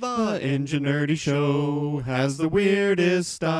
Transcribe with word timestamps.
The 0.00 0.38
Enginerdy 0.40 1.18
Show 1.18 2.02
has 2.06 2.36
the 2.36 2.48
weirdest 2.48 3.34
style. 3.34 3.52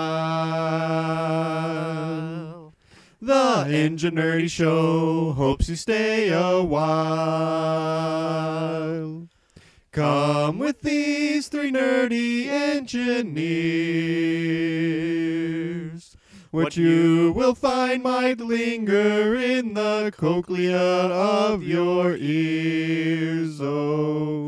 The 3.21 3.65
Enginerdy 3.67 4.49
Show 4.49 5.33
hopes 5.33 5.69
you 5.69 5.75
stay 5.75 6.29
a 6.29 6.63
while. 6.63 7.99
Come 9.91 10.61
with 10.61 10.83
these 10.83 11.49
three 11.49 11.73
nerdy 11.73 12.47
engineers. 12.47 13.59
What 16.53 16.77
you 16.77 17.33
will 17.33 17.57
find 17.57 18.05
might 18.05 18.39
linger 18.39 19.35
in 19.35 19.75
the 19.75 20.15
cochlea 20.17 20.79
of 20.79 21.65
your 21.65 22.17
ears. 22.17 23.61
Oh, 23.61 24.48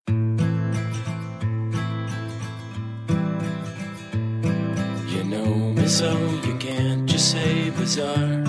So 5.91 6.09
you 6.45 6.55
can't 6.55 7.05
just 7.05 7.33
say 7.33 7.69
bizarre. 7.71 8.39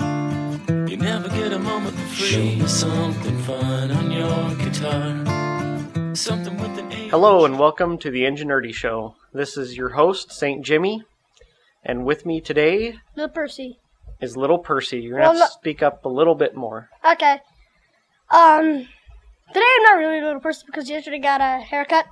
You 0.87 0.95
never 0.95 1.27
get 1.27 1.51
a 1.51 1.59
moment 1.59 1.93
for 1.93 2.07
free. 2.15 2.27
Show 2.27 2.39
me 2.39 2.67
something 2.67 3.37
fun 3.39 3.91
on 3.91 4.11
your 4.11 4.55
guitar. 4.55 6.15
Something 6.15 6.57
with 6.57 6.79
an 6.79 6.89
A. 6.93 7.09
Hello 7.09 7.43
and 7.43 7.59
welcome 7.59 7.97
to 7.97 8.09
the 8.09 8.21
Enginerdy 8.21 8.73
Show. 8.73 9.15
This 9.33 9.57
is 9.57 9.75
your 9.75 9.89
host, 9.89 10.31
St. 10.31 10.63
Jimmy, 10.65 11.03
and 11.83 12.05
with 12.05 12.25
me 12.25 12.39
today 12.39 12.95
Little 13.17 13.27
Percy. 13.33 13.77
is 14.21 14.37
Little 14.37 14.59
Percy. 14.59 15.01
You're 15.01 15.19
gonna 15.19 15.37
have 15.37 15.49
to 15.49 15.53
speak 15.53 15.83
up 15.83 16.05
a 16.05 16.09
little 16.09 16.35
bit 16.35 16.55
more. 16.55 16.89
Okay. 17.05 17.41
Um, 18.31 18.87
today 19.49 19.67
I'm 19.75 19.83
not 19.83 19.97
really 19.97 20.19
a 20.19 20.23
Little 20.23 20.39
Percy 20.39 20.63
because 20.65 20.89
yesterday 20.89 21.19
got 21.19 21.41
a 21.41 21.61
haircut. 21.61 22.05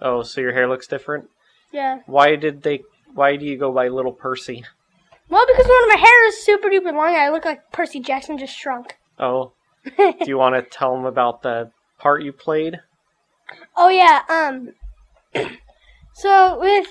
Oh, 0.00 0.22
so 0.24 0.40
your 0.40 0.52
hair 0.52 0.68
looks 0.68 0.88
different? 0.88 1.30
Yeah. 1.72 2.00
Why 2.06 2.34
did 2.34 2.62
they 2.64 2.82
why 3.14 3.36
do 3.36 3.46
you 3.46 3.56
go 3.56 3.72
by 3.72 3.88
Little 3.88 4.12
Percy? 4.12 4.64
Well, 5.28 5.46
because 5.46 5.66
one 5.66 5.84
of 5.84 5.88
my 5.88 6.06
hair 6.06 6.28
is 6.28 6.44
super 6.44 6.68
duper 6.68 6.92
long, 6.92 7.16
I 7.16 7.30
look 7.30 7.44
like 7.44 7.72
Percy 7.72 8.00
Jackson 8.00 8.36
just 8.38 8.56
shrunk. 8.56 8.96
Oh. 9.18 9.52
do 9.96 10.14
you 10.26 10.38
want 10.38 10.54
to 10.54 10.62
tell 10.62 10.94
them 10.94 11.04
about 11.04 11.42
the 11.42 11.70
part 11.98 12.22
you 12.22 12.32
played? 12.32 12.80
Oh 13.76 13.88
yeah. 13.88 14.22
Um. 14.28 14.70
so 16.14 16.58
with 16.58 16.86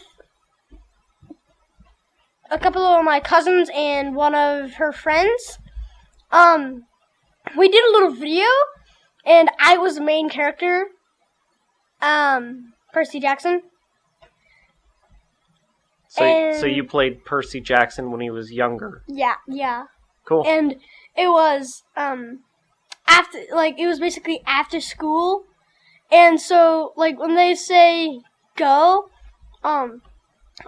a 2.52 2.60
couple 2.60 2.84
of 2.84 3.04
my 3.04 3.20
cousins 3.20 3.70
and 3.74 4.16
one 4.16 4.36
of 4.36 4.74
her 4.76 4.92
friends, 4.92 5.58
um, 6.32 6.84
we 7.58 7.68
did 7.68 7.84
a 7.86 7.92
little 7.92 8.12
video, 8.12 8.48
and 9.26 9.50
I 9.60 9.78
was 9.78 9.96
the 9.96 10.02
main 10.02 10.30
character. 10.30 10.86
Um, 12.02 12.74
Percy 12.94 13.20
Jackson. 13.20 13.62
So 16.14 16.54
so 16.60 16.66
you 16.68 16.84
played 16.84 17.26
Percy 17.26 17.60
Jackson 17.60 18.12
when 18.12 18.22
he 18.22 18.30
was 18.30 18.52
younger. 18.52 19.02
Yeah, 19.08 19.36
yeah. 19.48 19.86
Cool. 20.26 20.44
and 20.48 20.76
it 21.18 21.28
was 21.28 21.84
um 21.98 22.40
after 23.08 23.40
like 23.52 23.80
it 23.80 23.88
was 23.88 24.00
basically 24.00 24.42
after 24.46 24.80
school 24.80 25.44
and 26.12 26.40
so 26.40 26.94
like 26.96 27.20
when 27.20 27.36
they 27.36 27.56
say 27.56 28.22
go 28.56 29.10
um 29.64 30.02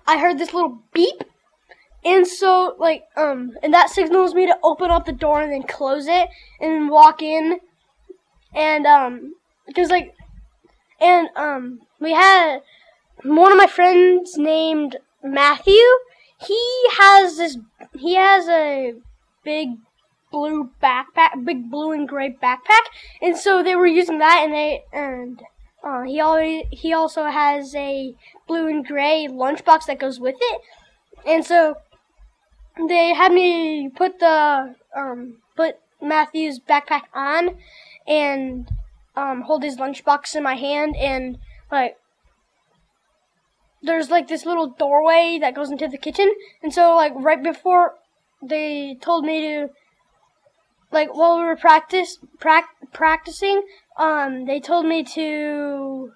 i 0.06 0.18
heard 0.18 0.38
this 0.38 0.54
little 0.54 0.82
beep 0.94 1.24
and 2.04 2.28
so 2.28 2.76
like 2.80 3.04
um 3.16 3.54
and 3.64 3.74
that 3.74 3.90
signals 3.90 4.34
me 4.34 4.46
to 4.46 4.58
open 4.62 4.92
up 4.92 5.06
the 5.06 5.14
door 5.14 5.42
and 5.42 5.54
then 5.54 5.64
close 5.64 6.08
it 6.08 6.28
and 6.60 6.90
walk 6.90 7.22
in 7.22 7.60
and 8.54 8.86
um 8.86 9.36
because 9.68 9.90
like 9.90 10.14
and 11.00 11.30
um 11.38 11.80
we 12.02 12.12
had 12.12 12.60
one 13.24 13.54
of 13.54 13.58
my 13.58 13.68
friends 13.68 14.38
named 14.38 14.98
matthew 15.26 15.84
he 16.40 16.60
has 16.98 17.38
this 17.38 17.58
he 17.94 18.16
has 18.16 18.48
a 18.48 18.94
big 19.44 19.78
blue 20.32 20.70
backpack, 20.84 21.46
big 21.46 21.72
blue 21.72 21.94
and 21.94 22.10
gray 22.10 22.30
backpack, 22.30 22.86
and 23.22 23.38
so 23.38 23.64
they 23.64 23.76
were 23.76 23.88
using 23.88 24.20
that, 24.20 24.42
and 24.44 24.54
they 24.54 24.84
and 24.92 25.42
uh, 25.84 26.02
he 26.02 26.20
always 26.20 26.66
he 26.72 26.94
also 26.94 27.26
has 27.26 27.74
a 27.76 28.14
blue 28.48 28.68
and 28.68 28.86
gray 28.86 29.28
lunchbox 29.30 29.86
that 29.86 30.00
goes 30.00 30.20
with 30.20 30.36
it, 30.40 30.62
and 31.26 31.46
so 31.46 31.78
they 32.90 33.14
had 33.14 33.32
me 33.32 33.88
put 33.90 34.20
the 34.20 34.76
um 34.96 35.38
put 35.56 35.76
Matthew's 36.02 36.60
backpack 36.60 37.04
on, 37.14 37.58
and 38.06 38.70
um 39.16 39.42
hold 39.44 39.64
his 39.64 39.78
lunchbox 39.78 40.36
in 40.36 40.44
my 40.44 40.56
hand, 40.56 40.98
and 40.98 41.38
like 41.72 41.98
there's 43.86 44.10
like 44.10 44.28
this 44.28 44.46
little 44.46 44.68
doorway 44.68 45.38
that 45.40 45.56
goes 45.56 45.72
into 45.72 45.88
the 45.88 45.98
kitchen, 45.98 46.34
and 46.62 46.74
so 46.74 46.96
like 46.96 47.14
right 47.16 47.42
before 47.42 47.96
they 48.42 48.98
told 49.02 49.26
me 49.26 49.42
to 49.42 49.70
like 50.92 51.16
while 51.16 51.38
we 51.40 51.46
were 51.46 51.56
practice 51.56 52.20
prac- 52.40 52.92
practicing 52.94 53.64
um 53.98 54.46
they 54.46 54.60
told 54.60 54.86
me 54.86 55.04
to 55.04 56.12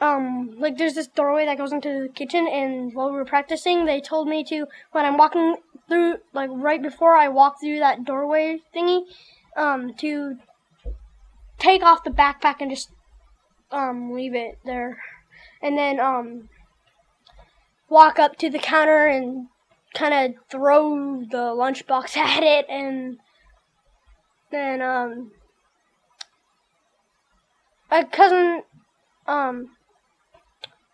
um 0.00 0.54
like 0.58 0.76
there's 0.76 0.94
this 0.94 1.08
doorway 1.08 1.44
that 1.46 1.58
goes 1.58 1.72
into 1.72 1.88
the 1.88 2.08
kitchen. 2.08 2.46
And 2.46 2.94
while 2.94 3.10
we 3.10 3.16
were 3.16 3.24
practicing 3.24 3.84
they 3.84 4.00
told 4.00 4.28
me 4.28 4.44
to 4.44 4.66
when 4.92 5.04
i'm 5.04 5.16
walking 5.16 5.56
through 5.88 6.18
like 6.32 6.50
right 6.52 6.82
before 6.82 7.16
i 7.16 7.28
walk 7.28 7.60
through 7.60 7.78
that 7.78 8.04
doorway 8.04 8.60
thingy 8.74 9.02
um 9.56 9.94
to 9.94 10.36
take 11.58 11.82
off 11.82 12.04
the 12.04 12.10
backpack 12.10 12.56
and 12.60 12.70
just 12.70 12.90
um 13.72 14.12
leave 14.12 14.34
it 14.34 14.58
there 14.64 14.98
and 15.62 15.76
then 15.76 16.00
um 16.00 16.48
walk 17.88 18.18
up 18.18 18.36
to 18.36 18.50
the 18.50 18.58
counter 18.58 19.06
and 19.06 19.48
kind 19.94 20.34
of 20.34 20.42
throw 20.50 21.22
the 21.30 21.36
lunchbox 21.36 22.16
at 22.16 22.42
it 22.42 22.66
and 22.68 23.18
then 24.50 24.82
um 24.82 25.32
my 27.90 28.02
cousin 28.04 28.62
um 29.26 29.70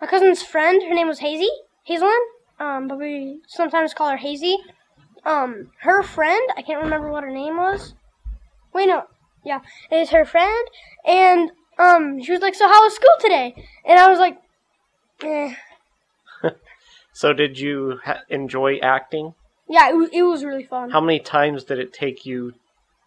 my 0.00 0.06
cousin's 0.06 0.42
friend 0.42 0.82
her 0.82 0.94
name 0.94 1.08
was 1.08 1.18
Hazy 1.20 1.50
Hazelin 1.88 2.18
um 2.58 2.88
but 2.88 2.98
we 2.98 3.40
sometimes 3.46 3.94
call 3.94 4.10
her 4.10 4.16
Hazy. 4.16 4.58
Um 5.24 5.70
her 5.80 6.02
friend 6.02 6.50
I 6.56 6.62
can't 6.62 6.82
remember 6.82 7.10
what 7.10 7.24
her 7.24 7.30
name 7.30 7.56
was. 7.56 7.94
Wait 8.72 8.86
no 8.86 9.04
yeah 9.44 9.60
it 9.90 9.96
is 9.96 10.10
her 10.10 10.24
friend 10.24 10.68
and 11.04 11.50
um 11.78 12.22
she 12.22 12.32
was 12.32 12.40
like 12.40 12.54
so 12.54 12.68
how 12.68 12.84
was 12.84 12.94
school 12.94 13.16
today? 13.20 13.54
And 13.84 13.98
I 13.98 14.08
was 14.08 14.18
like 14.18 14.38
eh 15.22 15.54
So 17.12 17.32
did 17.32 17.58
you 17.58 18.00
ha- 18.04 18.22
enjoy 18.28 18.78
acting? 18.78 19.34
yeah 19.68 19.88
it, 19.90 20.10
it 20.12 20.22
was 20.22 20.44
really 20.44 20.64
fun 20.64 20.90
How 20.90 21.00
many 21.00 21.20
times 21.20 21.64
did 21.64 21.78
it 21.78 21.92
take 21.92 22.26
you 22.26 22.52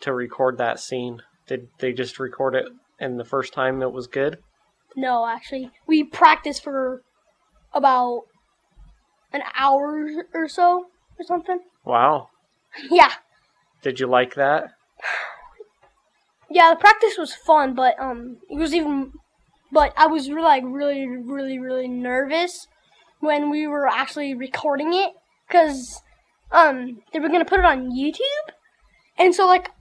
to 0.02 0.14
record 0.14 0.58
that 0.58 0.80
scene? 0.80 1.22
Did 1.48 1.68
they 1.80 1.92
just 1.94 2.20
record 2.20 2.56
it 2.56 2.66
and 3.00 3.20
the 3.20 3.26
first 3.26 3.54
time 3.54 3.82
it 3.82 3.92
was 3.92 4.08
good? 4.08 4.38
No, 4.96 5.28
actually, 5.28 5.72
we 5.86 6.04
practiced 6.04 6.64
for 6.64 7.04
about 7.74 8.24
an 9.32 9.42
hour 9.56 10.08
or 10.34 10.48
so 10.48 10.86
or 11.20 11.26
something. 11.26 11.60
Wow. 11.86 12.30
Yeah, 12.92 13.12
Did 13.82 14.00
you 14.00 14.08
like 14.08 14.36
that? 14.36 14.72
yeah. 16.50 16.72
The 16.74 16.80
practice 16.80 17.16
was 17.18 17.34
fun, 17.34 17.74
but 17.76 18.00
um, 18.00 18.38
it 18.50 18.58
was 18.58 18.74
even, 18.74 19.14
but 19.72 19.94
I 19.98 20.08
was 20.08 20.30
really, 20.30 20.42
like, 20.42 20.64
really, 20.66 21.08
really, 21.08 21.60
really 21.60 21.88
nervous 21.88 22.68
when 23.20 23.50
we 23.50 23.68
were 23.68 23.88
actually 23.88 24.34
recording 24.34 24.94
it 24.94 25.12
because 25.48 26.02
um 26.52 27.02
they 27.12 27.20
were 27.20 27.30
gonna 27.30 27.46
put 27.46 27.60
it 27.60 27.66
on 27.66 27.92
YouTube, 27.92 28.54
and 29.18 29.34
so 29.34 29.46
like 29.46 29.72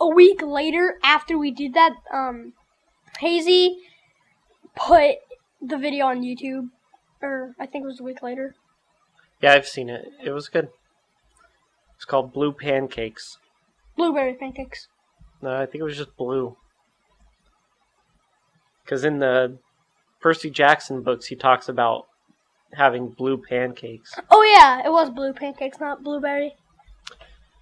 a 0.00 0.08
week 0.08 0.40
later 0.42 0.98
after 1.02 1.36
we 1.36 1.50
did 1.50 1.74
that, 1.74 1.92
um 2.12 2.52
Hazy 3.18 3.78
put 4.76 5.16
the 5.60 5.76
video 5.78 6.06
on 6.06 6.22
YouTube, 6.22 6.70
or 7.22 7.54
I 7.58 7.66
think 7.66 7.84
it 7.84 7.88
was 7.88 8.00
a 8.00 8.04
week 8.04 8.22
later. 8.22 8.54
Yeah, 9.40 9.52
I've 9.54 9.68
seen 9.68 9.88
it. 9.90 10.12
It 10.22 10.30
was 10.30 10.48
good. 10.48 10.68
It's 11.96 12.04
called 12.04 12.32
Blue 12.32 12.52
Pancakes. 12.52 13.38
Blueberry 13.96 14.34
pancakes. 14.34 14.88
No, 15.40 15.54
I 15.54 15.66
think 15.66 15.80
it 15.80 15.84
was 15.84 15.96
just 15.96 16.16
blue. 16.16 16.56
Because 18.84 19.04
in 19.04 19.18
the 19.18 19.58
Percy 20.20 20.50
Jackson 20.50 21.02
books, 21.02 21.26
he 21.26 21.36
talks 21.36 21.68
about 21.68 22.06
having 22.72 23.08
blue 23.08 23.38
pancakes. 23.38 24.14
Oh 24.30 24.42
yeah, 24.42 24.84
it 24.84 24.90
was 24.90 25.10
blue 25.10 25.32
pancakes, 25.32 25.80
not 25.80 26.02
blueberry. 26.02 26.54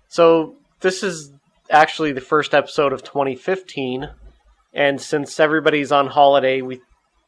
So 0.08 0.56
this 0.80 1.02
is 1.02 1.32
actually 1.70 2.12
the 2.12 2.20
first 2.20 2.54
episode 2.54 2.92
of 2.92 3.02
2015, 3.02 4.10
and 4.74 5.00
since 5.00 5.38
everybody's 5.38 5.92
on 5.92 6.08
holiday, 6.08 6.60
we 6.60 6.80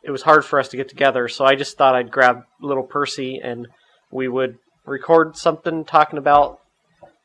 it 0.02 0.10
was 0.10 0.22
hard 0.22 0.44
for 0.44 0.58
us 0.58 0.68
to 0.68 0.76
get 0.76 0.88
together. 0.88 1.28
So 1.28 1.44
I 1.44 1.54
just 1.54 1.78
thought 1.78 1.94
I'd 1.94 2.10
grab 2.10 2.42
little 2.60 2.82
Percy 2.82 3.40
and 3.42 3.68
we 4.10 4.28
would 4.28 4.58
record 4.84 5.36
something 5.36 5.84
talking 5.84 6.18
about 6.18 6.60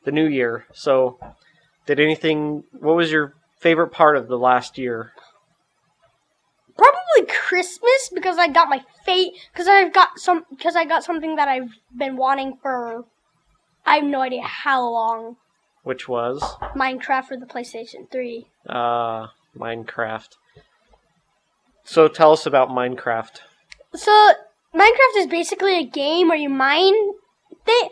the 0.04 0.12
new 0.12 0.26
year. 0.26 0.64
So, 0.72 1.18
did 1.86 2.00
anything? 2.00 2.64
What 2.72 2.96
was 2.96 3.12
your 3.12 3.34
favorite 3.58 3.92
part 3.92 4.16
of 4.16 4.28
the 4.28 4.38
last 4.38 4.78
year? 4.78 5.12
Probably 7.20 7.34
Christmas 7.48 8.10
because 8.14 8.38
I 8.38 8.48
got 8.48 8.68
my 8.68 8.82
fate 9.04 9.32
because 9.52 9.68
I've 9.68 9.92
got 9.92 10.18
some 10.18 10.44
because 10.50 10.76
I 10.76 10.84
got 10.84 11.04
something 11.04 11.36
that 11.36 11.48
I've 11.48 11.70
been 11.96 12.16
wanting 12.16 12.58
for 12.62 13.04
I 13.86 13.96
have 13.96 14.04
no 14.04 14.20
idea 14.20 14.42
how 14.42 14.88
long. 14.88 15.36
Which 15.82 16.08
was 16.08 16.42
Minecraft 16.76 17.24
for 17.24 17.36
the 17.36 17.46
PlayStation 17.46 18.10
3. 18.10 18.46
uh, 18.68 19.28
Minecraft. 19.56 20.36
So 21.84 22.06
tell 22.06 22.32
us 22.32 22.44
about 22.44 22.68
Minecraft. 22.68 23.40
So 23.94 24.32
Minecraft 24.74 25.16
is 25.16 25.26
basically 25.26 25.78
a 25.78 25.84
game 25.84 26.28
where 26.28 26.36
you 26.36 26.50
mine 26.50 26.94
thi- 27.64 27.90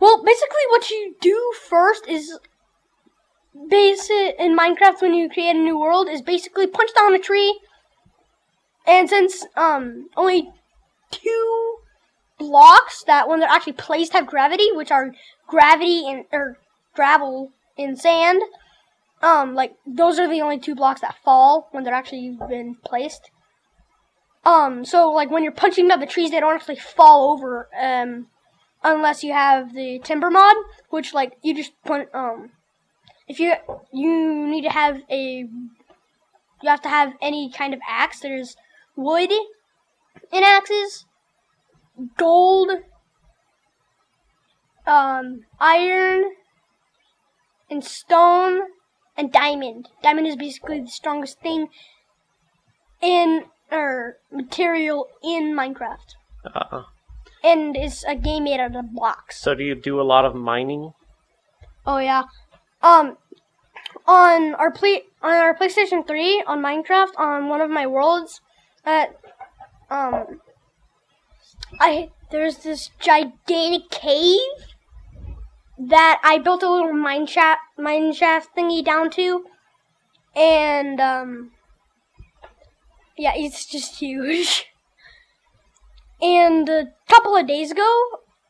well, 0.00 0.22
basically 0.24 0.62
what 0.70 0.90
you 0.90 1.14
do 1.20 1.52
first 1.68 2.06
is 2.08 2.38
basic 3.68 4.34
in 4.38 4.56
Minecraft 4.56 5.00
when 5.00 5.14
you 5.14 5.28
create 5.30 5.56
a 5.56 5.58
new 5.58 5.78
world 5.78 6.08
is 6.08 6.22
basically 6.22 6.66
punch 6.66 6.90
down 6.94 7.14
a 7.14 7.18
tree. 7.18 7.60
And 8.88 9.08
since 9.08 9.46
um 9.56 10.08
only 10.16 10.50
two 11.10 11.76
blocks 12.38 13.04
that 13.06 13.28
when 13.28 13.38
they're 13.40 13.48
actually 13.48 13.74
placed 13.74 14.14
have 14.14 14.26
gravity, 14.26 14.72
which 14.72 14.90
are 14.90 15.12
gravity 15.46 16.08
and 16.08 16.24
or 16.32 16.58
gravel 16.94 17.52
in 17.76 17.94
sand, 17.96 18.42
um 19.22 19.54
like 19.54 19.74
those 19.86 20.18
are 20.18 20.28
the 20.28 20.40
only 20.40 20.58
two 20.58 20.74
blocks 20.74 21.02
that 21.02 21.16
fall 21.22 21.68
when 21.72 21.84
they're 21.84 21.94
actually 21.94 22.36
been 22.48 22.76
placed. 22.84 23.30
Um, 24.44 24.84
so 24.86 25.10
like 25.10 25.30
when 25.30 25.42
you're 25.42 25.52
punching 25.52 25.88
down 25.88 26.00
the 26.00 26.06
trees, 26.06 26.30
they 26.30 26.40
don't 26.40 26.54
actually 26.54 26.76
fall 26.76 27.32
over. 27.32 27.68
Um, 27.78 28.28
unless 28.82 29.22
you 29.22 29.32
have 29.32 29.74
the 29.74 30.00
timber 30.02 30.30
mod, 30.30 30.56
which 30.90 31.12
like 31.12 31.36
you 31.42 31.54
just 31.54 31.72
put 31.84 32.08
um, 32.14 32.50
if 33.26 33.40
you 33.40 33.54
you 33.92 34.46
need 34.46 34.62
to 34.62 34.70
have 34.70 35.02
a 35.10 35.46
you 36.62 36.68
have 36.68 36.82
to 36.82 36.88
have 36.88 37.12
any 37.20 37.50
kind 37.50 37.74
of 37.74 37.80
axe. 37.86 38.20
There's 38.20 38.56
wood 38.98 39.30
in 40.32 40.42
axes, 40.42 41.06
gold, 42.16 42.70
um, 44.86 45.40
iron, 45.60 46.24
and 47.70 47.84
stone, 47.84 48.60
and 49.16 49.30
diamond. 49.32 49.88
Diamond 50.02 50.26
is 50.26 50.36
basically 50.36 50.80
the 50.80 50.88
strongest 50.90 51.40
thing 51.40 51.68
in 53.00 53.44
or 53.70 54.16
material 54.32 55.06
in 55.22 55.54
Minecraft, 55.54 56.14
Uh, 56.54 56.82
and 57.44 57.76
it's 57.76 58.02
a 58.04 58.14
game 58.16 58.44
made 58.44 58.58
out 58.60 58.74
of 58.74 58.92
blocks. 58.94 59.40
so 59.40 59.54
do 59.54 59.62
you 59.62 59.74
do 59.74 60.00
a 60.00 60.02
lot 60.02 60.24
of 60.24 60.34
mining? 60.34 60.92
Oh 61.86 61.98
yeah. 61.98 62.24
Um 62.82 63.16
on 64.06 64.54
our 64.54 64.70
play 64.70 65.02
on 65.22 65.32
our 65.32 65.54
PlayStation 65.54 66.06
3 66.06 66.42
on 66.46 66.62
Minecraft 66.62 67.12
on 67.18 67.48
one 67.48 67.60
of 67.60 67.68
my 67.70 67.86
worlds 67.86 68.40
at 68.88 69.16
um 69.90 70.40
I 71.80 72.10
there's 72.30 72.58
this 72.58 72.90
gigantic 72.98 73.90
cave 73.90 74.40
that 75.78 76.20
I 76.24 76.38
built 76.38 76.62
a 76.62 76.70
little 76.70 76.92
mine 76.92 77.26
shaft 77.26 77.60
mine 77.76 78.12
shaft 78.12 78.56
thingy 78.56 78.84
down 78.84 79.10
to 79.12 79.44
and 80.34 81.00
um 81.00 81.52
yeah, 83.18 83.32
it's 83.34 83.66
just 83.66 83.98
huge. 83.98 84.66
And 86.20 86.68
a 86.68 86.88
couple 87.08 87.36
of 87.36 87.46
days 87.46 87.70
ago, 87.70 87.88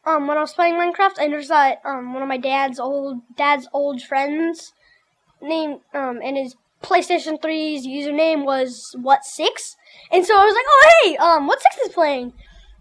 um, 0.07 0.27
when 0.27 0.39
I 0.39 0.41
was 0.41 0.55
playing 0.55 0.77
Minecraft, 0.77 1.17
I 1.19 1.27
noticed 1.27 1.51
that 1.51 1.83
um, 1.85 2.15
one 2.15 2.23
of 2.23 2.29
my 2.29 2.39
dad's 2.39 2.81
old 2.81 3.21
dad's 3.37 3.69
old 3.75 4.01
friends 4.01 4.73
named 5.43 5.81
um, 5.93 6.21
and 6.25 6.39
his 6.39 6.57
PlayStation 6.83 7.41
3's 7.41 7.87
username 7.87 8.45
was 8.45 8.95
what 9.01 9.25
six, 9.25 9.77
and 10.13 10.25
so 10.25 10.39
I 10.39 10.45
was 10.45 10.55
like, 10.55 10.65
oh 10.69 10.91
hey, 11.05 11.17
um, 11.17 11.47
what 11.47 11.61
six 11.61 11.77
is 11.89 11.93
playing, 11.95 12.33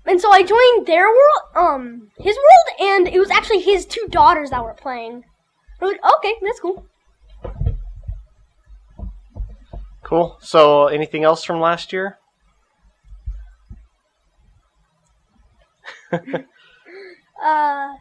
and 0.06 0.22
so 0.22 0.32
I 0.32 0.44
joined 0.44 0.86
their 0.88 1.06
world, 1.08 1.42
um, 1.56 2.12
his 2.18 2.36
world, 2.38 2.92
and 2.92 3.08
it 3.08 3.20
was 3.20 3.32
actually 3.32 3.62
his 3.62 3.86
two 3.86 4.08
daughters 4.10 4.52
that 4.52 4.64
were 4.64 4.74
playing. 4.74 5.24
I 5.82 5.86
was 5.86 5.94
like, 5.94 6.14
okay, 6.18 6.36
that's 6.44 6.60
cool. 6.60 6.86
Cool. 10.04 10.38
So 10.42 10.88
anything 10.88 11.24
else 11.24 11.44
from 11.44 11.60
last 11.60 11.92
year? 11.94 12.18
Uh, 17.42 17.96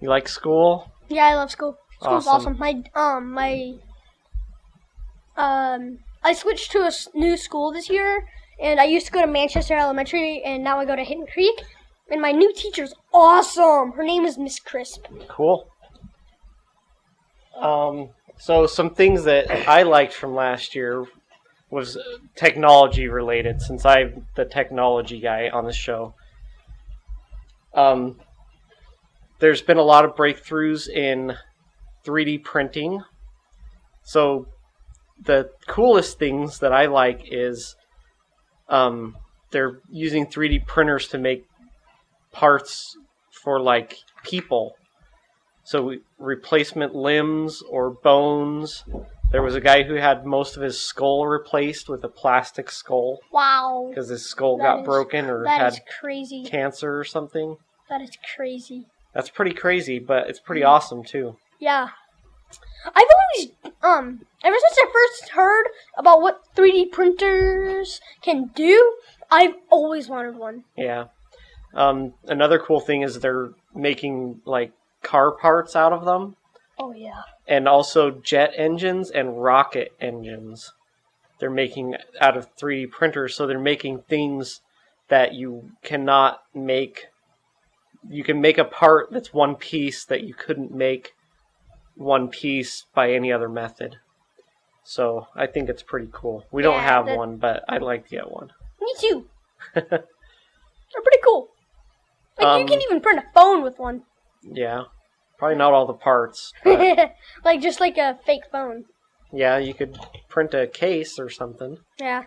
You 0.00 0.08
like 0.08 0.28
school? 0.28 0.90
yeah, 1.08 1.24
I 1.26 1.34
love 1.34 1.50
school. 1.50 1.78
School's 2.00 2.26
Awesome. 2.26 2.56
awesome. 2.56 2.58
My 2.58 2.82
um 2.94 3.32
my 3.32 3.74
um 5.36 5.98
I 6.22 6.32
switched 6.32 6.72
to 6.72 6.80
a 6.80 6.90
new 7.14 7.36
school 7.36 7.72
this 7.72 7.88
year, 7.88 8.26
and 8.60 8.80
I 8.80 8.84
used 8.84 9.06
to 9.06 9.12
go 9.12 9.20
to 9.20 9.26
Manchester 9.28 9.74
Elementary, 9.76 10.42
and 10.42 10.64
now 10.64 10.78
I 10.78 10.84
go 10.84 10.96
to 10.96 11.04
Hidden 11.04 11.26
Creek. 11.32 11.62
And 12.10 12.20
my 12.20 12.32
new 12.32 12.52
teacher's 12.52 12.94
awesome. 13.12 13.92
Her 13.92 14.04
name 14.04 14.24
is 14.24 14.38
Miss 14.38 14.60
Crisp. 14.60 15.06
Cool. 15.28 15.68
Um, 17.56 18.10
so 18.38 18.66
some 18.66 18.90
things 18.90 19.24
that 19.24 19.68
I 19.68 19.82
liked 19.82 20.12
from 20.12 20.34
last 20.34 20.74
year 20.74 21.04
was 21.70 21.98
technology 22.36 23.08
related, 23.08 23.60
since 23.60 23.84
I'm 23.84 24.26
the 24.36 24.44
technology 24.44 25.20
guy 25.20 25.48
on 25.48 25.64
the 25.64 25.72
show. 25.72 26.14
Um, 27.74 28.20
there's 29.40 29.62
been 29.62 29.78
a 29.78 29.82
lot 29.82 30.04
of 30.04 30.14
breakthroughs 30.14 30.88
in 30.88 31.36
3D 32.04 32.44
printing. 32.44 33.02
So 34.04 34.46
the 35.22 35.50
coolest 35.66 36.18
things 36.18 36.58
that 36.60 36.72
I 36.72 36.86
like 36.86 37.22
is 37.30 37.76
um, 38.68 39.16
they're 39.50 39.80
using 39.90 40.26
3D 40.26 40.66
printers 40.66 41.08
to 41.08 41.18
make 41.18 41.46
parts 42.32 42.96
for 43.30 43.60
like 43.60 43.98
people. 44.24 44.76
So 45.64 45.94
replacement 46.18 46.94
limbs 46.94 47.62
or 47.68 47.90
bones. 47.90 48.84
There 49.32 49.42
was 49.42 49.56
a 49.56 49.60
guy 49.60 49.82
who 49.82 49.94
had 49.94 50.24
most 50.24 50.56
of 50.56 50.62
his 50.62 50.80
skull 50.80 51.26
replaced 51.26 51.88
with 51.88 52.04
a 52.04 52.08
plastic 52.08 52.70
skull 52.70 53.18
Wow. 53.32 53.86
because 53.90 54.08
his 54.08 54.24
skull 54.28 54.58
That 54.58 54.62
got 54.64 54.80
is- 54.80 54.84
broken 54.86 55.26
or 55.26 55.44
had 55.46 55.74
crazy. 56.00 56.44
cancer 56.44 56.96
or 56.98 57.04
something. 57.04 57.56
That 57.88 58.00
is 58.00 58.10
crazy. 58.36 58.86
That's 59.12 59.30
pretty 59.30 59.54
crazy, 59.54 59.98
but 59.98 60.28
it's 60.28 60.38
pretty 60.40 60.62
awesome 60.62 61.02
too. 61.02 61.36
Yeah. 61.58 61.88
I've 62.94 63.04
always 63.34 63.52
um 63.82 64.26
ever 64.46 64.56
since 64.68 64.78
I 64.78 64.92
first 64.92 65.30
heard 65.30 65.64
about 65.98 66.22
what 66.22 66.42
3D 66.56 66.92
printers 66.92 68.00
can 68.22 68.50
do, 68.54 68.96
I've 69.30 69.54
always 69.70 70.08
wanted 70.08 70.36
one. 70.36 70.64
Yeah. 70.76 71.06
Um, 71.74 72.14
another 72.26 72.58
cool 72.58 72.80
thing 72.80 73.02
is 73.02 73.18
they're 73.18 73.50
making 73.74 74.40
like 74.44 74.72
car 75.02 75.32
parts 75.32 75.74
out 75.74 75.92
of 75.92 76.04
them, 76.04 76.36
Oh 76.78 76.92
yeah. 76.92 77.22
and 77.46 77.66
also 77.68 78.10
jet 78.10 78.52
engines 78.56 79.10
and 79.10 79.42
rocket 79.42 79.92
engines. 80.00 80.72
They're 81.38 81.50
making 81.50 81.96
out 82.20 82.36
of 82.36 82.54
3D 82.56 82.90
printers, 82.92 83.34
so 83.34 83.46
they're 83.46 83.58
making 83.58 84.02
things 84.08 84.60
that 85.08 85.34
you 85.34 85.72
cannot 85.82 86.38
make. 86.54 87.06
You 88.08 88.22
can 88.24 88.40
make 88.40 88.58
a 88.58 88.64
part 88.64 89.10
that's 89.10 89.34
one 89.34 89.56
piece 89.56 90.04
that 90.04 90.22
you 90.22 90.32
couldn't 90.32 90.72
make 90.72 91.12
one 91.96 92.28
piece 92.28 92.84
by 92.94 93.10
any 93.12 93.32
other 93.32 93.48
method. 93.48 93.96
So 94.88 95.26
I 95.34 95.46
think 95.48 95.68
it's 95.68 95.82
pretty 95.82 96.08
cool. 96.12 96.44
We 96.52 96.62
don't 96.62 96.80
have 96.80 97.06
that- 97.06 97.16
one, 97.18 97.36
but 97.38 97.64
I'd 97.68 97.82
like 97.82 98.04
to 98.04 98.10
get 98.10 98.30
one. 98.30 98.50
Me 98.80 98.94
too. 99.00 99.26
They're 99.74 99.82
pretty 101.02 101.18
cool. 101.24 101.48
Like 102.38 102.46
Um, 102.46 102.60
you 102.60 102.66
can 102.66 102.80
even 102.82 103.00
print 103.00 103.18
a 103.18 103.24
phone 103.34 103.62
with 103.62 103.78
one. 103.78 104.02
Yeah, 104.42 104.84
probably 105.38 105.56
not 105.56 105.72
all 105.72 105.86
the 105.86 105.94
parts. 105.94 106.52
but 106.62 107.14
like 107.44 107.60
just 107.60 107.80
like 107.80 107.98
a 107.98 108.18
fake 108.24 108.44
phone. 108.52 108.84
yeah, 109.32 109.58
you 109.58 109.74
could 109.74 109.98
print 110.28 110.54
a 110.54 110.66
case 110.68 111.18
or 111.18 111.28
something. 111.30 111.78
Yeah. 111.98 112.24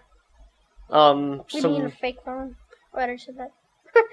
Um, 0.90 1.38
What 1.40 1.54
you 1.54 1.62
mean 1.70 1.86
a 1.86 1.90
some 1.92 1.98
fake 1.98 2.18
phone? 2.26 2.56
Why 2.92 3.06
did 3.06 3.14
I 3.14 3.18
say 3.18 3.32
that? 3.38 3.52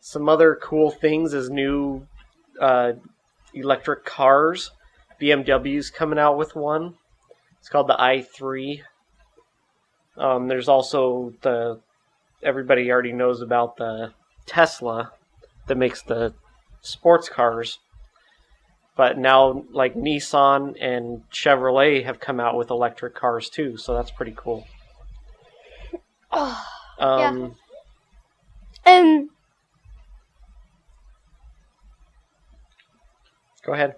some 0.00 0.28
other 0.28 0.54
cool 0.62 0.90
things 0.90 1.34
is 1.34 1.50
new 1.50 2.06
uh, 2.60 2.92
electric 3.52 4.04
cars. 4.06 4.70
BMW's 5.20 5.90
coming 5.90 6.18
out 6.18 6.38
with 6.38 6.56
one. 6.56 6.94
It's 7.62 7.68
called 7.68 7.86
the 7.86 7.94
i3. 7.94 8.80
Um, 10.16 10.48
there's 10.48 10.68
also 10.68 11.32
the 11.42 11.78
everybody 12.42 12.90
already 12.90 13.12
knows 13.12 13.40
about 13.40 13.76
the 13.76 14.12
Tesla 14.46 15.12
that 15.68 15.76
makes 15.76 16.02
the 16.02 16.34
sports 16.80 17.28
cars. 17.28 17.78
But 18.96 19.16
now, 19.16 19.64
like 19.70 19.94
Nissan 19.94 20.74
and 20.80 21.22
Chevrolet 21.30 22.04
have 22.04 22.18
come 22.18 22.40
out 22.40 22.56
with 22.56 22.70
electric 22.70 23.14
cars 23.14 23.48
too, 23.48 23.76
so 23.76 23.94
that's 23.94 24.10
pretty 24.10 24.34
cool. 24.36 24.66
Oh, 26.34 26.64
Um, 26.98 27.56
and 28.84 29.28
Go 33.64 33.72
ahead. 33.74 33.94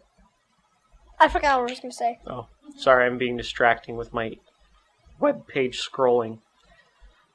I 1.18 1.28
forgot 1.28 1.60
what 1.60 1.68
I 1.68 1.72
was 1.72 1.80
gonna 1.80 1.92
say. 1.92 2.18
Oh, 2.26 2.46
sorry, 2.76 3.06
I'm 3.06 3.18
being 3.18 3.36
distracting 3.36 3.96
with 3.96 4.12
my 4.12 4.36
web 5.18 5.46
page 5.46 5.80
scrolling. 5.80 6.38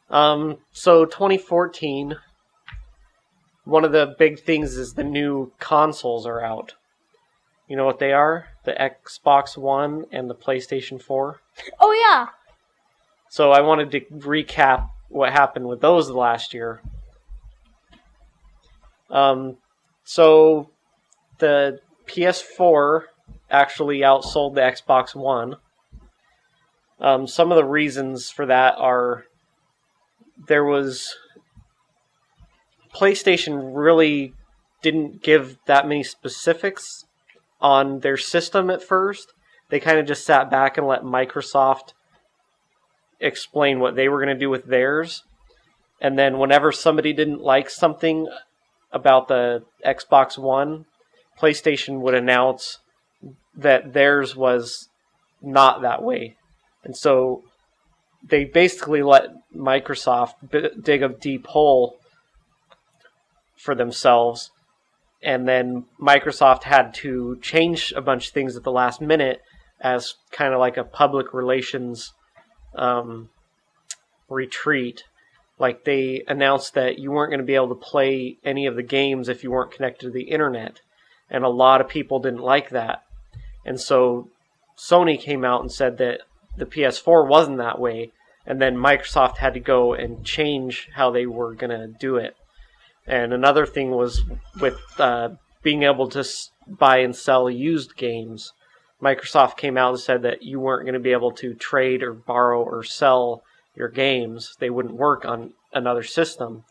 Um, 0.09 0.57
so 0.71 1.05
2014, 1.05 2.15
one 3.65 3.85
of 3.85 3.91
the 3.91 4.15
big 4.17 4.39
things 4.39 4.75
is 4.75 4.93
the 4.93 5.03
new 5.03 5.51
consoles 5.59 6.25
are 6.25 6.43
out. 6.43 6.73
You 7.67 7.75
know 7.75 7.85
what 7.85 7.99
they 7.99 8.11
are? 8.11 8.47
The 8.65 8.73
Xbox 8.73 9.55
One 9.55 10.05
and 10.11 10.29
the 10.29 10.35
PlayStation 10.35 11.01
4. 11.01 11.39
Oh 11.79 11.93
yeah. 11.93 12.27
So 13.29 13.51
I 13.51 13.61
wanted 13.61 13.91
to 13.91 14.01
recap 14.01 14.89
what 15.07 15.31
happened 15.31 15.67
with 15.67 15.81
those 15.81 16.09
last 16.09 16.53
year. 16.53 16.81
Um, 19.11 19.57
so 20.03 20.69
the 21.37 21.79
PS4 22.07 23.03
actually 23.49 23.99
outsold 23.99 24.55
the 24.55 24.61
Xbox 24.61 25.15
One. 25.15 25.55
Um, 26.99 27.27
some 27.27 27.51
of 27.51 27.55
the 27.55 27.65
reasons 27.65 28.29
for 28.29 28.45
that 28.45 28.75
are 28.77 29.25
there 30.47 30.63
was 30.63 31.15
PlayStation 32.93 33.71
really 33.73 34.33
didn't 34.81 35.21
give 35.21 35.57
that 35.65 35.87
many 35.87 36.03
specifics 36.03 37.05
on 37.61 37.99
their 37.99 38.17
system 38.17 38.69
at 38.69 38.83
first. 38.83 39.33
They 39.69 39.79
kind 39.79 39.99
of 39.99 40.07
just 40.07 40.25
sat 40.25 40.49
back 40.49 40.77
and 40.77 40.87
let 40.87 41.03
Microsoft 41.03 41.93
explain 43.19 43.79
what 43.79 43.95
they 43.95 44.07
were 44.07 44.23
going 44.23 44.33
to 44.33 44.39
do 44.39 44.49
with 44.49 44.65
theirs. 44.65 45.23
And 46.01 46.17
then 46.17 46.39
whenever 46.39 46.71
somebody 46.71 47.13
didn't 47.13 47.41
like 47.41 47.69
something 47.69 48.27
about 48.91 49.27
the 49.27 49.63
Xbox 49.85 50.37
One, 50.37 50.85
PlayStation 51.39 51.99
would 52.01 52.15
announce 52.15 52.79
that 53.61 53.93
theirs 53.93 54.35
was 54.35 54.89
not 55.41 55.81
that 55.81 56.03
way. 56.03 56.35
And 56.83 56.95
so 56.95 57.43
they 58.23 58.45
basically 58.45 59.01
let 59.01 59.29
Microsoft 59.55 60.33
dig 60.83 61.03
a 61.03 61.09
deep 61.09 61.47
hole 61.47 61.99
for 63.55 63.75
themselves. 63.75 64.51
And 65.21 65.47
then 65.47 65.85
Microsoft 65.99 66.63
had 66.63 66.93
to 66.95 67.37
change 67.41 67.93
a 67.95 68.01
bunch 68.01 68.27
of 68.27 68.33
things 68.33 68.55
at 68.55 68.63
the 68.63 68.71
last 68.71 69.01
minute 69.01 69.41
as 69.81 70.15
kind 70.31 70.53
of 70.53 70.59
like 70.59 70.77
a 70.77 70.83
public 70.83 71.33
relations 71.33 72.13
um, 72.75 73.29
retreat. 74.29 75.03
Like 75.57 75.83
they 75.83 76.23
announced 76.27 76.73
that 76.75 76.99
you 76.99 77.11
weren't 77.11 77.31
going 77.31 77.41
to 77.41 77.45
be 77.45 77.55
able 77.55 77.69
to 77.69 77.75
play 77.75 78.37
any 78.45 78.65
of 78.65 78.75
the 78.75 78.83
games 78.83 79.27
if 79.27 79.43
you 79.43 79.51
weren't 79.51 79.71
connected 79.71 80.07
to 80.07 80.11
the 80.11 80.29
internet. 80.29 80.79
And 81.29 81.43
a 81.43 81.49
lot 81.49 81.81
of 81.81 81.89
people 81.89 82.19
didn't 82.19 82.41
like 82.41 82.69
that. 82.69 83.03
And 83.65 83.79
so 83.79 84.29
Sony 84.77 85.19
came 85.19 85.43
out 85.43 85.61
and 85.61 85.71
said 85.71 85.97
that 85.97 86.21
the 86.57 86.65
PS4 86.65 87.27
wasn't 87.27 87.57
that 87.57 87.79
way. 87.79 88.11
And 88.45 88.61
then 88.61 88.75
Microsoft 88.75 89.37
had 89.37 89.53
to 89.53 89.59
go 89.59 89.93
and 89.93 90.25
change 90.25 90.89
how 90.93 91.11
they 91.11 91.25
were 91.25 91.53
going 91.53 91.69
to 91.69 91.87
do 91.87 92.15
it. 92.15 92.35
And 93.05 93.33
another 93.33 93.65
thing 93.65 93.91
was 93.91 94.23
with 94.59 94.79
uh, 94.99 95.29
being 95.61 95.83
able 95.83 96.07
to 96.09 96.23
buy 96.67 96.97
and 96.99 97.15
sell 97.15 97.49
used 97.49 97.95
games. 97.95 98.53
Microsoft 99.01 99.57
came 99.57 99.77
out 99.77 99.91
and 99.91 99.99
said 99.99 100.21
that 100.23 100.43
you 100.43 100.59
weren't 100.59 100.85
going 100.85 100.93
to 100.93 100.99
be 100.99 101.11
able 101.11 101.31
to 101.31 101.53
trade 101.53 102.03
or 102.03 102.13
borrow 102.13 102.61
or 102.61 102.83
sell 102.83 103.43
your 103.75 103.87
games. 103.87 104.55
They 104.59 104.69
wouldn't 104.69 104.95
work 104.95 105.25
on 105.25 105.53
another 105.73 106.03
system. 106.03 106.65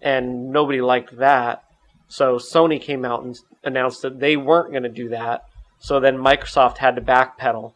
And 0.00 0.50
nobody 0.50 0.80
liked 0.80 1.16
that. 1.18 1.64
So 2.08 2.36
Sony 2.36 2.80
came 2.80 3.04
out 3.04 3.22
and 3.22 3.38
announced 3.64 4.02
that 4.02 4.20
they 4.20 4.36
weren't 4.36 4.70
going 4.70 4.84
to 4.84 4.88
do 4.88 5.08
that. 5.10 5.47
So 5.80 6.00
then 6.00 6.16
Microsoft 6.16 6.78
had 6.78 6.96
to 6.96 7.02
backpedal 7.02 7.72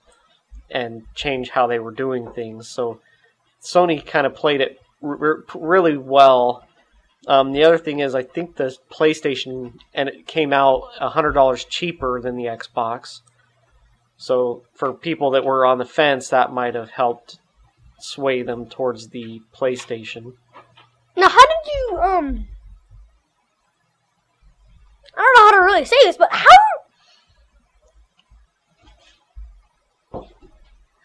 and 0.71 1.03
change 1.15 1.51
how 1.51 1.67
they 1.67 1.79
were 1.79 1.93
doing 1.93 2.31
things. 2.33 2.69
So 2.69 3.01
Sony 3.63 4.05
kind 4.05 4.27
of 4.27 4.35
played 4.35 4.61
it 4.61 4.81
really 5.01 5.97
well. 5.97 6.67
Um, 7.29 7.53
the 7.53 7.65
other 7.65 7.79
thing 7.79 8.01
is, 8.01 8.15
I 8.15 8.23
think 8.23 8.57
the 8.57 8.77
PlayStation 8.91 9.75
and 9.95 10.09
it 10.09 10.27
came 10.27 10.53
out 10.53 10.83
hundred 10.99 11.33
dollars 11.33 11.65
cheaper 11.65 12.21
than 12.21 12.37
the 12.37 12.45
Xbox. 12.45 13.21
So 14.17 14.63
for 14.75 14.93
people 14.93 15.31
that 15.33 15.45
were 15.45 15.65
on 15.65 15.79
the 15.79 15.85
fence, 15.85 16.29
that 16.29 16.53
might 16.53 16.75
have 16.75 16.91
helped 16.91 17.39
sway 18.01 18.43
them 18.43 18.67
towards 18.67 19.09
the 19.09 19.41
PlayStation. 19.55 20.35
Now, 21.17 21.29
how 21.29 21.47
did 21.47 21.73
you 21.73 21.99
um? 22.01 22.49
I 25.15 25.21
don't 25.21 25.37
know 25.37 25.47
how 25.47 25.51
to 25.53 25.65
really 25.65 25.85
say 25.85 25.97
this, 26.05 26.17
but 26.17 26.33
how? 26.33 26.49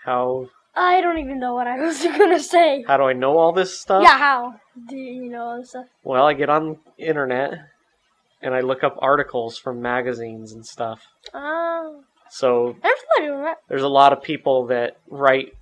How 0.08 0.48
I 0.74 1.02
don't 1.02 1.18
even 1.18 1.38
know 1.38 1.54
what 1.54 1.68
I 1.68 1.78
was 1.82 2.02
gonna 2.18 2.40
say. 2.40 2.86
how 2.88 2.96
do 2.96 3.04
I 3.04 3.14
know 3.14 3.38
all 3.38 3.52
this 3.52 3.78
stuff? 3.78 4.02
Yeah, 4.02 4.18
how? 4.18 4.56
Do 4.88 4.96
you 4.96 5.30
know 5.30 5.42
all 5.44 5.58
this 5.60 5.72
stuff? 5.72 5.88
Well, 6.02 6.26
I 6.26 6.32
get 6.34 6.50
on 6.50 6.78
the 6.98 7.06
internet 7.06 7.52
and 8.42 8.54
I 8.56 8.62
look 8.62 8.86
up 8.86 8.96
articles 9.00 9.58
from 9.58 9.82
magazines 9.82 10.54
and 10.54 10.66
stuff. 10.66 11.02
Oh, 11.34 12.04
So 12.30 12.78
I 12.82 12.88
never 12.88 12.96
thought 12.96 13.20
of 13.20 13.26
doing 13.26 13.44
that. 13.44 13.58
there's 13.68 13.82
a 13.84 13.88
lot 13.90 14.14
of 14.14 14.22
people 14.24 14.68
that 14.68 14.96
write 15.10 15.54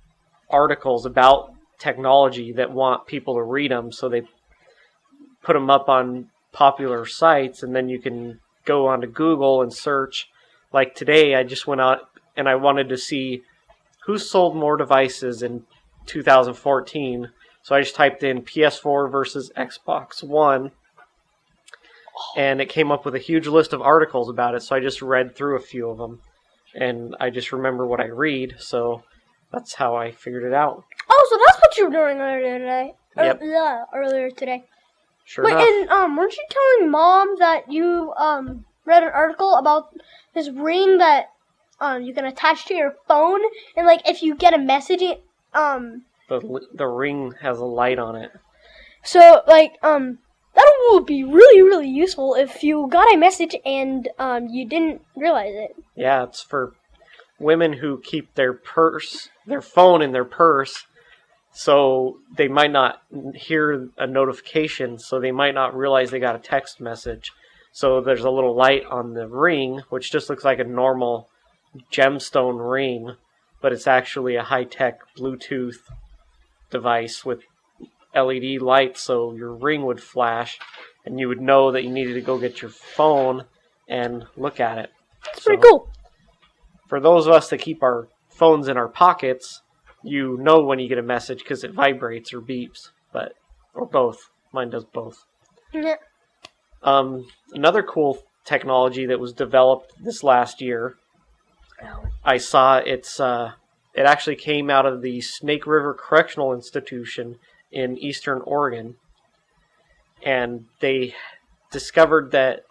articles 0.48 1.04
about 1.06 1.52
technology 1.80 2.52
that 2.52 2.70
want 2.70 3.08
people 3.08 3.34
to 3.34 3.42
read 3.42 3.72
them, 3.72 3.90
so 3.90 4.08
they 4.08 4.22
put 5.42 5.54
them 5.54 5.70
up 5.70 5.88
on 5.88 6.28
popular 6.52 7.04
sites, 7.04 7.64
and 7.64 7.74
then 7.74 7.88
you 7.88 7.98
can 7.98 8.38
go 8.64 8.86
onto 8.86 9.08
Google 9.08 9.60
and 9.60 9.72
search. 9.72 10.28
Like 10.72 10.94
today, 10.94 11.34
I 11.34 11.42
just 11.42 11.66
went 11.66 11.80
out 11.80 12.00
and 12.36 12.48
I 12.48 12.54
wanted 12.54 12.88
to 12.90 12.96
see 12.96 13.42
who 14.06 14.18
sold 14.18 14.56
more 14.56 14.76
devices 14.76 15.42
in 15.42 15.64
2014. 16.06 17.28
So 17.62 17.74
I 17.74 17.80
just 17.80 17.94
typed 17.96 18.22
in 18.22 18.42
PS4 18.42 19.10
versus 19.10 19.50
Xbox 19.56 20.22
One, 20.22 20.70
and 22.36 22.60
it 22.60 22.68
came 22.68 22.90
up 22.92 23.04
with 23.04 23.14
a 23.14 23.18
huge 23.20 23.46
list 23.46 23.72
of 23.72 23.82
articles 23.82 24.28
about 24.28 24.54
it. 24.54 24.62
So 24.62 24.76
I 24.76 24.80
just 24.80 25.02
read 25.02 25.34
through 25.34 25.56
a 25.56 25.60
few 25.60 25.88
of 25.90 25.98
them 25.98 26.20
and 26.74 27.16
I 27.18 27.30
just 27.30 27.52
remember 27.52 27.86
what 27.86 28.00
I 28.00 28.06
read, 28.06 28.56
so 28.58 29.02
that's 29.52 29.74
how 29.74 29.96
I 29.96 30.10
figured 30.12 30.44
it 30.44 30.52
out. 30.52 30.84
Oh, 31.08 31.26
so 31.30 31.38
that's 31.46 31.60
what 31.62 31.76
you 31.78 31.84
were 31.86 31.90
doing 31.90 32.20
earlier 32.20 32.58
today. 32.58 32.94
Or- 33.16 33.24
Yep. 33.24 33.40
yeah, 33.42 33.84
earlier 33.94 34.30
today. 34.30 34.64
Sure 35.24 35.44
Wait, 35.44 35.52
enough. 35.52 35.66
and 35.66 35.88
um, 35.90 36.16
weren't 36.16 36.34
you 36.36 36.44
telling 36.50 36.90
mom 36.90 37.36
that 37.38 37.72
you 37.72 38.12
um 38.16 38.64
read 38.84 39.02
an 39.02 39.10
article 39.12 39.56
about 39.56 39.88
this 40.34 40.50
ring 40.50 40.98
that 40.98 41.30
um 41.80 42.02
you 42.02 42.14
can 42.14 42.24
attach 42.24 42.66
to 42.66 42.74
your 42.74 42.96
phone, 43.08 43.40
and 43.76 43.86
like 43.86 44.08
if 44.08 44.22
you 44.22 44.34
get 44.34 44.54
a 44.54 44.58
message, 44.58 45.02
it, 45.02 45.22
um, 45.54 46.02
the 46.28 46.66
the 46.74 46.86
ring 46.86 47.34
has 47.40 47.58
a 47.58 47.64
light 47.64 47.98
on 47.98 48.16
it. 48.16 48.32
so 49.04 49.42
like 49.46 49.74
um 49.82 50.18
that 50.54 50.72
would 50.90 51.06
be 51.06 51.22
really 51.22 51.62
really 51.62 51.88
useful 51.88 52.34
if 52.34 52.62
you 52.64 52.88
got 52.90 53.12
a 53.12 53.16
message 53.16 53.54
and 53.64 54.08
um 54.18 54.48
you 54.48 54.66
didn't 54.66 55.02
realize 55.14 55.54
it. 55.54 55.76
Yeah, 55.94 56.24
it's 56.24 56.42
for 56.42 56.74
women 57.38 57.74
who 57.74 58.00
keep 58.00 58.34
their 58.34 58.52
purse, 58.54 59.28
their 59.46 59.60
phone 59.60 60.00
in 60.02 60.12
their 60.12 60.24
purse, 60.24 60.86
so 61.52 62.18
they 62.36 62.48
might 62.48 62.70
not 62.70 63.02
hear 63.34 63.90
a 63.98 64.06
notification, 64.06 64.98
so 64.98 65.20
they 65.20 65.32
might 65.32 65.54
not 65.54 65.76
realize 65.76 66.10
they 66.10 66.18
got 66.18 66.36
a 66.36 66.38
text 66.38 66.80
message. 66.80 67.32
So 67.72 68.00
there's 68.00 68.24
a 68.24 68.30
little 68.30 68.54
light 68.54 68.84
on 68.86 69.12
the 69.12 69.28
ring, 69.28 69.82
which 69.90 70.10
just 70.10 70.30
looks 70.30 70.44
like 70.44 70.58
a 70.58 70.64
normal 70.64 71.28
gemstone 71.92 72.58
ring, 72.70 73.16
but 73.60 73.72
it's 73.72 73.86
actually 73.86 74.36
a 74.36 74.42
high 74.42 74.64
tech 74.64 75.00
Bluetooth 75.16 75.78
device 76.70 77.24
with 77.24 77.42
LED 78.14 78.60
lights, 78.62 79.02
so 79.02 79.34
your 79.34 79.54
ring 79.54 79.84
would 79.84 80.02
flash, 80.02 80.58
and 81.04 81.20
you 81.20 81.28
would 81.28 81.40
know 81.40 81.72
that 81.72 81.84
you 81.84 81.90
needed 81.90 82.14
to 82.14 82.20
go 82.20 82.38
get 82.38 82.62
your 82.62 82.70
phone 82.70 83.44
and 83.88 84.24
look 84.36 84.60
at 84.60 84.78
it. 84.78 84.90
It's 85.32 85.44
pretty 85.44 85.62
cool. 85.62 85.90
For 86.88 87.00
those 87.00 87.26
of 87.26 87.32
us 87.32 87.50
that 87.50 87.58
keep 87.58 87.82
our 87.82 88.08
phones 88.28 88.68
in 88.68 88.76
our 88.76 88.88
pockets, 88.88 89.62
you 90.02 90.36
know 90.38 90.62
when 90.62 90.78
you 90.78 90.88
get 90.88 90.98
a 90.98 91.02
message 91.02 91.40
because 91.40 91.64
it 91.64 91.72
vibrates 91.72 92.32
or 92.32 92.40
beeps, 92.40 92.90
but 93.12 93.32
or 93.74 93.86
both. 93.86 94.30
Mine 94.52 94.70
does 94.70 94.84
both. 94.84 95.24
Yeah. 95.72 95.96
Um, 96.82 97.26
another 97.52 97.82
cool 97.82 98.22
technology 98.44 99.06
that 99.06 99.20
was 99.20 99.32
developed 99.32 99.92
this 100.02 100.22
last 100.22 100.60
year, 100.60 100.96
I 102.24 102.38
saw 102.38 102.78
it's 102.78 103.20
uh, 103.20 103.52
it 103.94 104.02
actually 104.02 104.36
came 104.36 104.70
out 104.70 104.86
of 104.86 105.02
the 105.02 105.20
Snake 105.20 105.66
River 105.66 105.94
Correctional 105.94 106.52
Institution 106.52 107.36
in 107.70 107.98
Eastern 107.98 108.42
Oregon, 108.42 108.96
and 110.22 110.66
they 110.80 111.14
discovered 111.70 112.32
that 112.32 112.64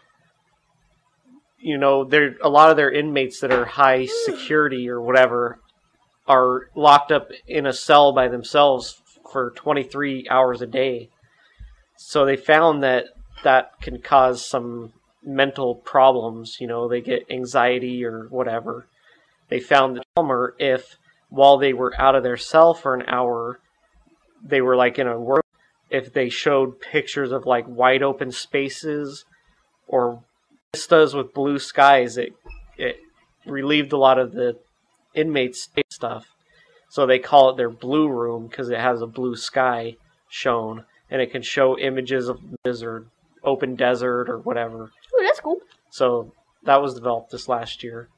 you 1.60 1.78
know 1.78 2.04
there 2.04 2.36
a 2.42 2.50
lot 2.50 2.72
of 2.72 2.78
their 2.78 2.92
inmates 2.92 3.40
that 3.40 3.52
are 3.52 3.66
high 3.66 4.06
security 4.06 4.90
or 4.90 5.02
whatever 5.02 5.60
are 6.28 6.70
locked 6.76 7.12
up 7.12 7.30
in 7.48 7.66
a 7.66 7.74
cell 7.74 8.12
by 8.12 8.28
themselves 8.28 9.02
for 9.32 9.52
23 9.52 10.28
hours 10.30 10.62
a 10.62 10.68
day. 10.68 11.10
So 11.98 12.26
they 12.26 12.36
found 12.36 12.84
that 12.84 13.06
that 13.44 13.80
can 13.82 14.02
cause 14.02 14.44
some 14.46 14.94
mental 15.24 15.76
problems. 15.76 16.58
You 16.60 16.68
know, 16.68 16.88
they 16.88 17.02
get 17.02 17.30
anxiety 17.30 18.04
or 18.04 18.28
whatever. 18.30 18.88
They 19.50 19.60
found 19.60 19.98
that 19.98 20.06
calmer 20.16 20.56
if 20.60 20.98
while 21.30 21.58
they 21.58 21.74
were 21.74 21.94
out 22.00 22.16
of 22.16 22.24
their 22.24 22.38
cell 22.38 22.74
for 22.74 22.94
an 22.94 23.04
hour, 23.08 23.60
they 24.44 24.62
were 24.62 24.76
like 24.76 25.00
in 25.00 25.08
a 25.08 25.20
work. 25.20 25.46
If 25.90 26.14
they 26.14 26.30
showed 26.30 26.82
pictures 26.82 27.32
of 27.32 27.46
like 27.46 27.66
wide 27.68 28.04
open 28.04 28.32
spaces 28.32 29.26
or 29.88 30.24
vistas 30.74 31.14
with 31.14 31.34
blue 31.34 31.60
skies, 31.60 32.18
it 32.18 32.34
it 32.78 32.98
relieved 33.46 33.94
a 33.94 33.98
lot 33.98 34.18
of 34.18 34.32
the 34.34 34.58
inmates 35.14 35.70
stuff. 35.90 36.26
So 36.90 37.06
they 37.06 37.20
call 37.20 37.50
it 37.50 37.58
their 37.58 37.70
blue 37.70 38.08
room 38.08 38.48
because 38.48 38.70
it 38.70 38.80
has 38.80 39.02
a 39.02 39.08
blue 39.08 39.36
sky 39.36 39.96
shown 40.30 40.86
and 41.10 41.22
it 41.22 41.32
can 41.32 41.42
show 41.42 41.78
images 41.78 42.28
of 42.28 42.40
desert, 42.64 43.08
open 43.44 43.76
desert 43.76 44.30
or 44.30 44.40
whatever. 44.40 44.92
Oh, 45.14 45.24
that's 45.24 45.40
cool. 45.40 45.60
So 45.90 46.34
that 46.64 46.82
was 46.82 46.96
developed 46.96 47.32
this 47.32 47.48
last 47.48 47.84
year. 47.84 48.10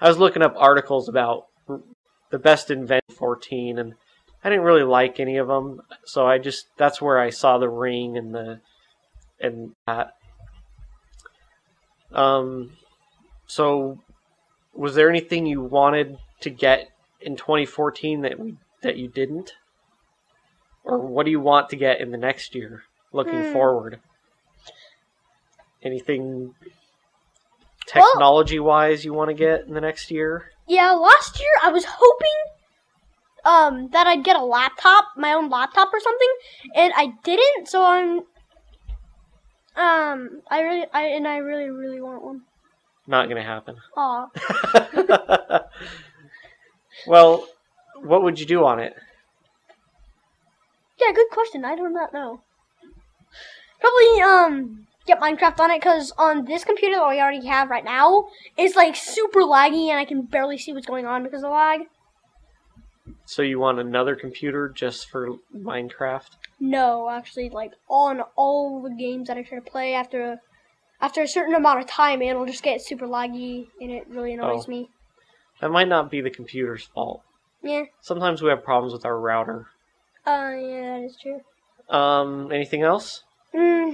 I 0.00 0.08
was 0.08 0.18
looking 0.18 0.42
up 0.42 0.54
articles 0.56 1.08
about 1.08 1.46
the 2.30 2.38
best 2.38 2.70
invention 2.70 3.14
14 3.14 3.78
and 3.78 3.94
I 4.42 4.48
didn't 4.48 4.64
really 4.64 4.84
like 4.84 5.20
any 5.20 5.36
of 5.36 5.48
them. 5.48 5.82
So 6.04 6.26
I 6.26 6.38
just 6.38 6.66
that's 6.76 7.02
where 7.02 7.18
I 7.18 7.30
saw 7.30 7.58
the 7.58 7.68
ring 7.68 8.16
and 8.16 8.34
the 8.34 8.60
and 9.40 9.72
that. 9.86 10.14
Um 12.12 12.72
so 13.46 13.98
was 14.72 14.94
there 14.94 15.10
anything 15.10 15.46
you 15.46 15.60
wanted 15.60 16.16
to 16.40 16.50
get 16.50 16.88
in 17.20 17.36
2014 17.36 18.22
that 18.22 18.38
we 18.38 18.56
that 18.82 18.96
you 18.96 19.08
didn't? 19.08 19.52
Or 20.84 20.98
what 20.98 21.26
do 21.26 21.30
you 21.30 21.40
want 21.40 21.68
to 21.70 21.76
get 21.76 22.00
in 22.00 22.10
the 22.10 22.16
next 22.16 22.54
year 22.54 22.84
looking 23.12 23.42
Hmm. 23.42 23.52
forward? 23.52 24.00
Anything 25.82 26.54
technology 27.92 28.60
wise 28.60 29.04
you 29.04 29.12
want 29.12 29.28
to 29.28 29.34
get 29.34 29.66
in 29.66 29.74
the 29.74 29.80
next 29.80 30.10
year? 30.10 30.50
Yeah, 30.66 30.92
last 30.92 31.38
year 31.38 31.48
I 31.62 31.70
was 31.70 31.84
hoping 31.86 32.28
um 33.44 33.88
that 33.90 34.06
I'd 34.06 34.24
get 34.24 34.36
a 34.36 34.44
laptop, 34.44 35.06
my 35.16 35.32
own 35.32 35.48
laptop 35.48 35.92
or 35.92 36.00
something, 36.00 36.34
and 36.74 36.92
I 36.96 37.12
didn't. 37.24 37.68
So 37.68 37.84
I'm 37.84 38.18
um 39.76 40.42
I 40.50 40.60
really 40.60 40.86
I 40.92 41.02
and 41.08 41.26
I 41.26 41.38
really 41.38 41.70
really 41.70 42.00
want 42.00 42.22
one. 42.22 42.42
Not 43.06 43.28
gonna 43.28 43.42
happen. 43.42 43.76
Aw. 43.96 44.26
well, 47.06 47.46
what 48.02 48.22
would 48.22 48.38
you 48.38 48.46
do 48.46 48.64
on 48.64 48.78
it? 48.78 48.94
Yeah, 51.00 51.12
good 51.12 51.30
question. 51.30 51.64
I 51.64 51.74
do 51.76 51.88
not 51.88 52.12
know. 52.12 52.40
Probably 53.80 54.20
um 54.20 54.86
get 55.10 55.20
Minecraft 55.20 55.58
on 55.60 55.70
it 55.70 55.80
because 55.80 56.12
on 56.18 56.44
this 56.44 56.64
computer 56.64 56.96
that 56.96 57.08
we 57.08 57.20
already 57.20 57.46
have 57.46 57.68
right 57.68 57.84
now, 57.84 58.28
it's 58.56 58.76
like 58.76 58.94
super 58.94 59.40
laggy 59.40 59.88
and 59.88 59.98
I 59.98 60.04
can 60.04 60.22
barely 60.22 60.56
see 60.56 60.72
what's 60.72 60.86
going 60.86 61.06
on 61.06 61.24
because 61.24 61.38
of 61.42 61.48
the 61.48 61.54
lag. 61.54 61.80
So 63.24 63.42
you 63.42 63.58
want 63.58 63.80
another 63.80 64.14
computer 64.14 64.68
just 64.68 65.08
for 65.10 65.36
Minecraft? 65.56 66.28
No, 66.60 67.08
actually, 67.10 67.48
like 67.50 67.72
on 67.88 68.20
all 68.36 68.82
the 68.82 68.94
games 68.94 69.28
that 69.28 69.36
I 69.36 69.42
try 69.42 69.58
to 69.58 69.70
play 69.70 69.94
after 69.94 70.22
a, 70.32 70.38
after 71.00 71.22
a 71.22 71.28
certain 71.28 71.54
amount 71.54 71.80
of 71.80 71.86
time, 71.86 72.22
it'll 72.22 72.46
just 72.46 72.62
get 72.62 72.80
super 72.82 73.06
laggy 73.06 73.66
and 73.80 73.90
it 73.90 74.06
really 74.08 74.34
annoys 74.34 74.66
Oh. 74.66 74.70
me. 74.70 74.90
That 75.60 75.70
might 75.70 75.88
not 75.88 76.10
be 76.10 76.20
the 76.20 76.30
computer's 76.30 76.84
fault. 76.84 77.22
Yeah. 77.62 77.84
Sometimes 78.00 78.42
we 78.42 78.48
have 78.50 78.64
problems 78.64 78.92
with 78.92 79.04
our 79.04 79.18
router. 79.18 79.66
Uh, 80.26 80.52
yeah, 80.56 80.98
that 80.98 81.02
is 81.04 81.18
true. 81.20 81.40
Um, 81.94 82.52
anything 82.52 82.82
else? 82.82 83.24
Hmm. 83.54 83.90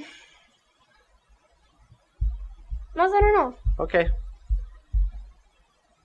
Not 2.96 3.10
that 3.10 3.16
I 3.16 3.20
don't 3.20 3.34
know. 3.34 3.54
Okay. 3.78 4.08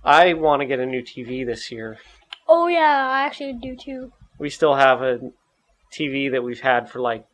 I 0.03 0.33
want 0.33 0.61
to 0.61 0.65
get 0.65 0.79
a 0.79 0.85
new 0.85 1.01
TV 1.01 1.45
this 1.45 1.71
year. 1.71 1.97
Oh 2.47 2.67
yeah, 2.67 3.07
I 3.09 3.21
actually 3.21 3.53
do 3.53 3.77
too. 3.77 4.11
We 4.37 4.49
still 4.49 4.75
have 4.75 5.01
a 5.01 5.19
TV 5.91 6.29
that 6.31 6.43
we've 6.43 6.59
had 6.59 6.89
for 6.89 6.99
like 6.99 7.25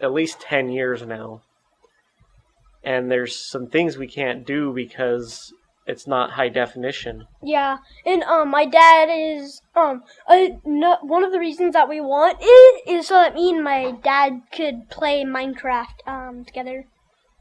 at 0.00 0.12
least 0.12 0.40
10 0.40 0.68
years 0.68 1.02
now. 1.06 1.42
And 2.82 3.10
there's 3.10 3.34
some 3.34 3.68
things 3.68 3.96
we 3.96 4.06
can't 4.06 4.46
do 4.46 4.72
because 4.74 5.50
it's 5.86 6.06
not 6.06 6.32
high 6.32 6.50
definition. 6.50 7.26
Yeah, 7.42 7.78
and 8.04 8.22
um, 8.24 8.50
my 8.50 8.66
dad 8.66 9.08
is 9.10 9.62
um, 9.74 10.02
uh, 10.28 10.48
no, 10.66 10.98
one 11.00 11.24
of 11.24 11.32
the 11.32 11.38
reasons 11.38 11.72
that 11.72 11.88
we 11.88 12.00
want 12.02 12.38
it 12.42 12.88
is 12.88 13.08
so 13.08 13.14
that 13.14 13.34
me 13.34 13.50
and 13.50 13.64
my 13.64 13.92
dad 14.02 14.42
could 14.52 14.90
play 14.90 15.24
Minecraft 15.24 16.06
um 16.06 16.44
together. 16.44 16.86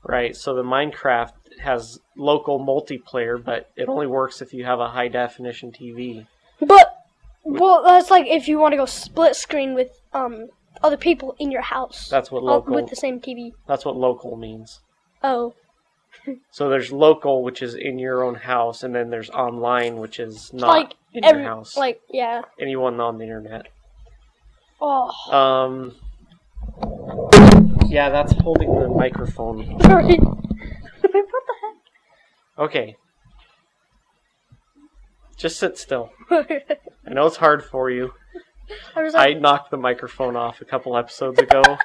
Right, 0.06 0.36
so 0.36 0.54
the 0.54 0.64
Minecraft 0.64 1.32
has 1.62 2.00
local 2.18 2.60
multiplayer, 2.60 3.42
but 3.42 3.70
it 3.78 3.88
only 3.88 4.08
works 4.08 4.42
if 4.42 4.54
you 4.54 4.66
have 4.66 4.80
a 4.80 4.90
high 4.90 5.08
definition 5.08 5.72
TV. 5.72 6.28
But 6.60 7.06
well, 7.44 7.82
that's 7.84 8.10
like 8.12 8.28
if 8.28 8.48
you 8.48 8.60
want 8.60 8.74
to 8.74 8.78
go 8.78 8.86
split 8.86 9.36
screen 9.36 9.74
with 9.74 10.02
um 10.14 10.50
other 10.82 10.98
people 10.98 11.36
in 11.40 11.52
your 11.52 11.62
house. 11.62 12.10
That's 12.10 12.32
what 12.32 12.42
uh, 12.42 12.46
local 12.46 12.76
with 12.76 12.90
the 12.90 12.96
same 12.96 13.22
TV. 13.22 13.54
that's 13.68 13.86
what 13.86 13.96
local 13.96 14.36
means. 14.36 14.82
Oh, 15.24 15.54
So 16.52 16.70
there's 16.70 16.92
local, 16.92 17.42
which 17.44 17.62
is 17.62 17.74
in 17.76 17.98
your 17.98 18.24
own 18.24 18.36
house, 18.36 18.84
and 18.84 18.94
then 18.94 19.10
there's 19.10 19.30
online, 19.30 19.98
which 19.98 20.20
is 20.20 20.52
not 20.54 20.68
like 20.68 20.96
in 21.14 21.24
every 21.24 21.44
your 21.44 21.50
house. 21.52 21.78
like 21.78 22.02
yeah. 22.10 22.42
Anyone 22.60 23.00
on 23.00 23.18
the 23.18 23.24
internet. 23.24 23.68
Oh, 24.82 25.10
Um. 25.32 25.96
Yeah, 27.94 28.10
that's 28.10 28.34
holding 28.42 28.74
the 28.74 28.88
microphone. 28.88 29.80
sorry. 29.82 30.16
what 30.18 30.42
the 31.12 31.54
heck? 31.62 32.66
Okay. 32.66 32.96
Just 35.38 35.60
sit 35.60 35.78
still. 35.78 36.10
I 36.32 36.56
know 37.06 37.28
it's 37.28 37.38
hard 37.38 37.64
for 37.64 37.92
you. 37.92 38.16
I 38.96 39.04
was 39.04 39.14
I 39.14 39.34
knocked 39.34 39.70
the 39.70 39.78
microphone 39.78 40.36
off 40.36 40.60
a 40.60 40.66
couple 40.66 40.98
episodes 40.98 41.38
ago, 41.38 41.62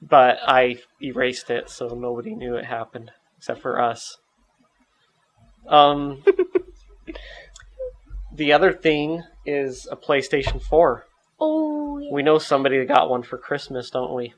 but 0.00 0.38
I 0.42 0.78
erased 1.02 1.50
it 1.50 1.68
so 1.68 1.88
nobody 1.88 2.34
knew 2.34 2.54
it 2.54 2.64
happened 2.64 3.10
except 3.36 3.60
for 3.60 3.78
us. 3.78 4.16
Um, 5.68 6.24
the 8.34 8.54
other 8.54 8.72
thing 8.72 9.22
is 9.44 9.86
a 9.90 9.96
PlayStation 9.96 10.62
4. 10.62 11.04
oh 11.40 11.98
yeah. 11.98 12.08
We 12.10 12.22
know 12.22 12.38
somebody 12.38 12.78
that 12.78 12.88
got 12.88 13.10
one 13.10 13.22
for 13.22 13.36
Christmas, 13.36 13.90
don't 13.90 14.14
we? 14.14 14.32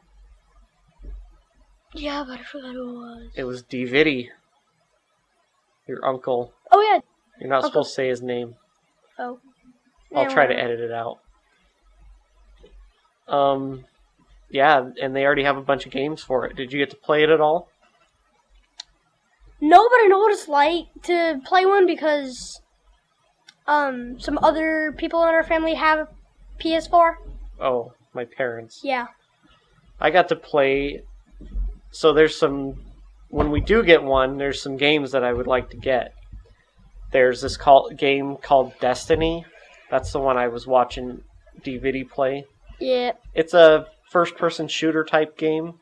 Yeah, 1.95 2.25
but 2.27 2.41
I 2.41 2.43
forgot 2.43 2.75
who 2.75 2.91
it 2.91 2.95
was. 2.95 3.31
It 3.35 3.45
was 3.45 3.63
DVD. 3.63 4.29
Your 5.87 6.05
uncle. 6.07 6.53
Oh 6.71 6.81
yeah. 6.81 7.01
You're 7.41 7.49
not 7.51 7.65
Uncle- 7.65 7.71
supposed 7.71 7.91
to 7.91 7.95
say 7.95 8.09
his 8.09 8.23
name. 8.23 8.55
Oh. 9.19 9.39
I'll 10.15 10.31
try 10.31 10.47
to 10.47 10.55
edit 10.55 10.81
it 10.81 10.93
out. 10.93 11.21
Um, 13.29 13.87
yeah, 14.51 14.91
and 15.01 15.17
they 15.17 15.25
already 15.25 15.45
have 15.45 15.57
a 15.57 15.63
bunch 15.63 15.87
of 15.87 15.93
games 15.93 16.23
for 16.23 16.45
it. 16.45 16.55
Did 16.55 16.73
you 16.73 16.79
get 16.79 16.91
to 16.91 16.97
play 16.97 17.23
it 17.23 17.31
at 17.31 17.41
all? 17.41 17.69
No, 19.61 19.77
but 19.89 19.95
I 19.97 20.07
know 20.09 20.19
what 20.19 20.33
it's 20.33 20.49
like 20.49 20.87
to 21.05 21.41
play 21.45 21.65
one 21.65 21.87
because 21.87 22.61
um 23.67 24.19
some 24.19 24.39
other 24.43 24.93
people 24.99 25.23
in 25.23 25.29
our 25.29 25.45
family 25.45 25.75
have 25.75 26.01
a 26.01 26.09
PS4. 26.63 27.15
Oh, 27.61 27.93
my 28.13 28.25
parents. 28.25 28.81
Yeah. 28.83 29.07
I 30.01 30.11
got 30.11 30.29
to 30.29 30.37
play. 30.37 31.03
So 31.93 32.13
there's 32.13 32.37
some. 32.37 32.75
When 33.29 33.51
we 33.51 33.61
do 33.61 33.83
get 33.83 34.03
one, 34.03 34.37
there's 34.37 34.61
some 34.61 34.77
games 34.77 35.13
that 35.13 35.25
I 35.25 35.33
would 35.33 35.47
like 35.47 35.71
to 35.71 35.77
get. 35.77 36.13
There's 37.13 37.41
this 37.41 37.57
call, 37.57 37.91
game 37.91 38.37
called 38.37 38.73
Destiny. 38.81 39.45
That's 39.91 40.13
the 40.13 40.19
one 40.19 40.37
I 40.37 40.49
was 40.49 40.67
watching 40.67 41.23
DVD 41.63 42.09
play. 42.09 42.45
Yeah. 42.81 43.13
It's 43.35 43.55
a 43.55 43.87
first 44.11 44.37
person 44.37 44.69
shooter 44.69 45.05
type 45.05 45.37
game. 45.39 45.75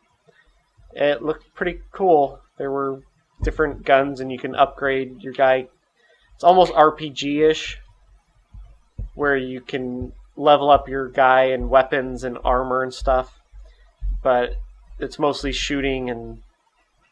It 0.93 1.23
looked 1.23 1.55
pretty 1.55 1.81
cool. 1.93 2.41
There 2.59 2.71
were 2.71 3.03
different 3.43 3.85
guns, 3.85 4.21
and 4.21 4.31
you 4.31 4.39
can 4.39 4.55
upgrade 4.55 5.23
your 5.23 5.33
guy. 5.33 5.69
It's 6.35 6.45
almost 6.45 6.73
RPG 6.73 7.51
ish, 7.51 7.79
where 9.15 9.37
you 9.37 9.61
can 9.61 10.13
level 10.37 10.71
up 10.71 10.89
your 10.89 11.09
guy 11.09 11.45
and 11.45 11.71
weapons 11.71 12.25
and 12.25 12.39
armor 12.45 12.83
and 12.83 12.93
stuff. 12.93 13.39
But 14.23 14.57
it's 15.03 15.19
mostly 15.19 15.53
shooting 15.53 16.11
and 16.11 16.43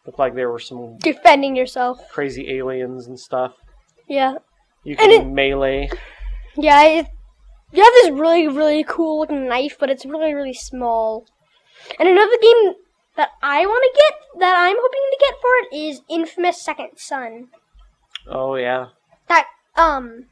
looked 0.06 0.18
like 0.18 0.34
there 0.34 0.50
were 0.50 0.58
some 0.58 0.96
Defending 0.98 1.56
yourself. 1.56 2.08
crazy 2.10 2.50
aliens 2.56 3.06
and 3.06 3.18
stuff. 3.18 3.54
Yeah. 4.08 4.34
You 4.84 4.96
can 4.96 5.10
it- 5.10 5.26
melee. 5.26 5.90
Yeah, 6.56 6.82
it, 6.84 7.06
you 7.72 7.82
have 7.84 7.92
this 7.94 8.10
really, 8.10 8.48
really 8.48 8.82
cool 8.84 9.20
looking 9.20 9.46
knife, 9.48 9.76
but 9.78 9.90
it's 9.90 10.04
really, 10.06 10.34
really 10.34 10.54
small. 10.54 11.26
And 11.98 12.08
another 12.08 12.36
game 12.40 12.72
that 13.16 13.30
I 13.42 13.64
want 13.66 13.84
to 13.84 14.00
get, 14.00 14.40
that 14.40 14.56
I'm 14.58 14.76
hoping 14.78 15.00
to 15.12 15.18
get 15.20 15.34
for 15.40 15.50
it, 15.60 15.76
is 15.76 16.00
Infamous 16.08 16.60
Second 16.60 16.90
Son. 16.96 17.48
Oh 18.26 18.56
yeah. 18.56 18.86
That, 19.28 19.46
um, 19.76 20.26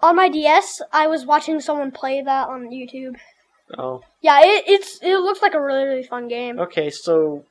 on 0.00 0.16
my 0.16 0.28
DS, 0.28 0.80
I 0.92 1.06
was 1.06 1.26
watching 1.26 1.60
someone 1.60 1.90
play 1.90 2.22
that 2.22 2.48
on 2.48 2.70
YouTube. 2.70 3.16
Oh. 3.78 4.02
Yeah, 4.20 4.40
it, 4.42 4.64
it's 4.66 4.98
it 5.02 5.18
looks 5.18 5.42
like 5.42 5.54
a 5.54 5.60
really, 5.60 5.84
really 5.84 6.02
fun 6.02 6.28
game. 6.28 6.58
Okay, 6.58 6.90
so 6.90 7.44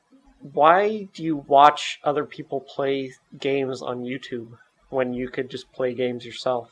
why 0.52 1.08
do 1.14 1.22
you 1.22 1.36
watch 1.36 2.00
other 2.04 2.24
people 2.24 2.60
play 2.60 3.12
games 3.38 3.82
on 3.82 4.02
YouTube 4.02 4.48
when 4.88 5.12
you 5.12 5.28
could 5.28 5.50
just 5.50 5.70
play 5.72 5.94
games 5.94 6.24
yourself? 6.24 6.70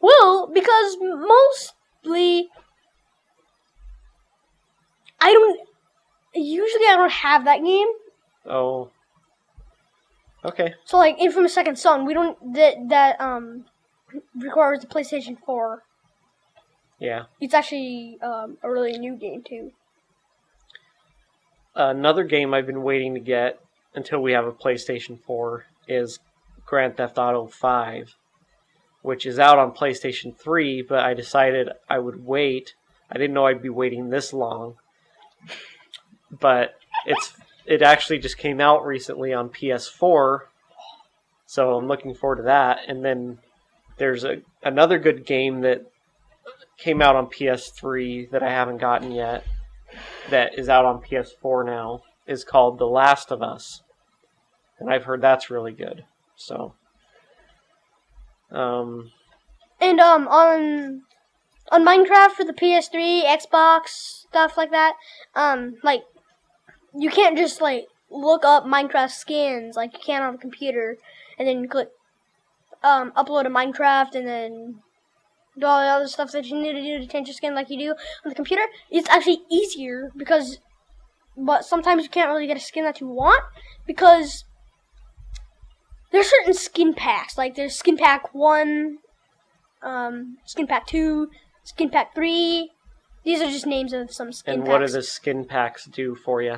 Well, 0.00 0.50
because 0.52 0.96
mostly 1.00 2.48
I 5.20 5.32
don't 5.32 5.60
usually 6.34 6.86
I 6.86 6.96
don't 6.96 7.12
have 7.12 7.44
that 7.44 7.62
game. 7.62 7.88
Oh. 8.46 8.90
Okay. 10.44 10.74
So 10.84 10.96
like 10.96 11.18
Infamous 11.18 11.54
Second 11.54 11.78
Son, 11.78 12.06
we 12.06 12.14
don't 12.14 12.54
that 12.54 12.76
that 12.88 13.20
um 13.20 13.66
requires 14.34 14.80
the 14.80 14.86
PlayStation 14.86 15.36
4. 15.44 15.82
Yeah. 17.00 17.24
It's 17.40 17.54
actually 17.54 18.18
um, 18.22 18.58
a 18.62 18.70
really 18.70 18.96
new 18.98 19.16
game 19.16 19.42
too. 19.42 19.72
Another 21.74 22.24
game 22.24 22.52
I've 22.52 22.66
been 22.66 22.82
waiting 22.82 23.14
to 23.14 23.20
get 23.20 23.58
until 23.94 24.20
we 24.20 24.32
have 24.32 24.46
a 24.46 24.52
PlayStation 24.52 25.18
4 25.22 25.64
is 25.88 26.20
Grand 26.66 26.96
Theft 26.96 27.18
Auto 27.18 27.46
5, 27.46 28.14
which 29.02 29.24
is 29.24 29.38
out 29.38 29.58
on 29.58 29.72
PlayStation 29.72 30.36
3, 30.36 30.82
but 30.82 31.00
I 31.00 31.14
decided 31.14 31.70
I 31.88 31.98
would 31.98 32.24
wait. 32.24 32.74
I 33.10 33.18
didn't 33.18 33.34
know 33.34 33.46
I'd 33.46 33.62
be 33.62 33.70
waiting 33.70 34.10
this 34.10 34.32
long. 34.32 34.74
But 36.30 36.76
it's 37.06 37.32
it 37.66 37.82
actually 37.82 38.18
just 38.18 38.38
came 38.38 38.60
out 38.60 38.84
recently 38.84 39.32
on 39.32 39.48
PS4. 39.48 40.40
So 41.46 41.76
I'm 41.76 41.88
looking 41.88 42.14
forward 42.14 42.36
to 42.36 42.42
that. 42.42 42.80
And 42.86 43.04
then 43.04 43.38
there's 43.96 44.24
a 44.24 44.42
another 44.62 44.98
good 44.98 45.24
game 45.24 45.62
that 45.62 45.89
came 46.80 47.02
out 47.02 47.14
on 47.14 47.26
PS3 47.26 48.30
that 48.30 48.42
I 48.42 48.50
haven't 48.50 48.78
gotten 48.78 49.12
yet 49.12 49.44
that 50.30 50.58
is 50.58 50.68
out 50.68 50.84
on 50.84 51.02
PS4 51.02 51.66
now 51.66 52.02
is 52.26 52.44
called 52.44 52.78
The 52.78 52.86
Last 52.86 53.30
of 53.30 53.42
Us. 53.42 53.82
And 54.78 54.90
I've 54.90 55.04
heard 55.04 55.20
that's 55.20 55.50
really 55.50 55.72
good. 55.72 56.04
So 56.36 56.74
um 58.50 59.12
And 59.80 60.00
um 60.00 60.26
on 60.28 61.02
on 61.70 61.84
Minecraft 61.84 62.32
for 62.32 62.44
the 62.44 62.52
PS3, 62.52 63.24
Xbox, 63.24 63.88
stuff 64.28 64.56
like 64.56 64.70
that, 64.70 64.94
um 65.34 65.76
like 65.82 66.02
you 66.96 67.10
can't 67.10 67.36
just 67.36 67.60
like 67.60 67.86
look 68.10 68.44
up 68.44 68.64
Minecraft 68.64 69.10
skins 69.10 69.76
like 69.76 69.92
you 69.92 70.00
can 70.04 70.22
on 70.22 70.34
a 70.34 70.38
computer 70.38 70.96
and 71.38 71.46
then 71.46 71.68
click 71.68 71.90
um 72.82 73.12
upload 73.12 73.46
a 73.46 73.50
Minecraft 73.50 74.14
and 74.14 74.26
then 74.26 74.82
do 75.58 75.66
all 75.66 75.80
the 75.80 75.86
other 75.88 76.08
stuff 76.08 76.32
that 76.32 76.46
you 76.46 76.60
need 76.60 76.72
to 76.72 76.80
do 76.82 76.98
to 77.00 77.06
change 77.06 77.28
your 77.28 77.34
skin 77.34 77.54
like 77.54 77.70
you 77.70 77.78
do 77.78 77.90
on 77.90 78.28
the 78.28 78.34
computer. 78.34 78.62
It's 78.90 79.08
actually 79.08 79.42
easier 79.50 80.10
because 80.16 80.58
but 81.36 81.64
sometimes 81.64 82.02
you 82.02 82.08
can't 82.10 82.28
really 82.28 82.46
get 82.46 82.56
a 82.56 82.60
skin 82.60 82.84
that 82.84 83.00
you 83.00 83.06
want 83.06 83.42
because 83.86 84.44
there's 86.12 86.28
certain 86.28 86.54
skin 86.54 86.92
packs. 86.94 87.38
Like 87.38 87.54
there's 87.54 87.74
skin 87.76 87.96
pack 87.96 88.34
one, 88.34 88.98
um, 89.82 90.38
skin 90.44 90.66
pack 90.66 90.86
two, 90.86 91.30
skin 91.62 91.88
pack 91.90 92.14
three. 92.14 92.70
These 93.24 93.40
are 93.42 93.50
just 93.50 93.66
names 93.66 93.92
of 93.92 94.12
some 94.12 94.32
skin 94.32 94.54
and 94.54 94.62
packs. 94.64 94.70
what 94.70 94.86
do 94.86 94.92
the 94.92 95.02
skin 95.02 95.44
packs 95.44 95.84
do 95.86 96.14
for 96.14 96.42
you? 96.42 96.56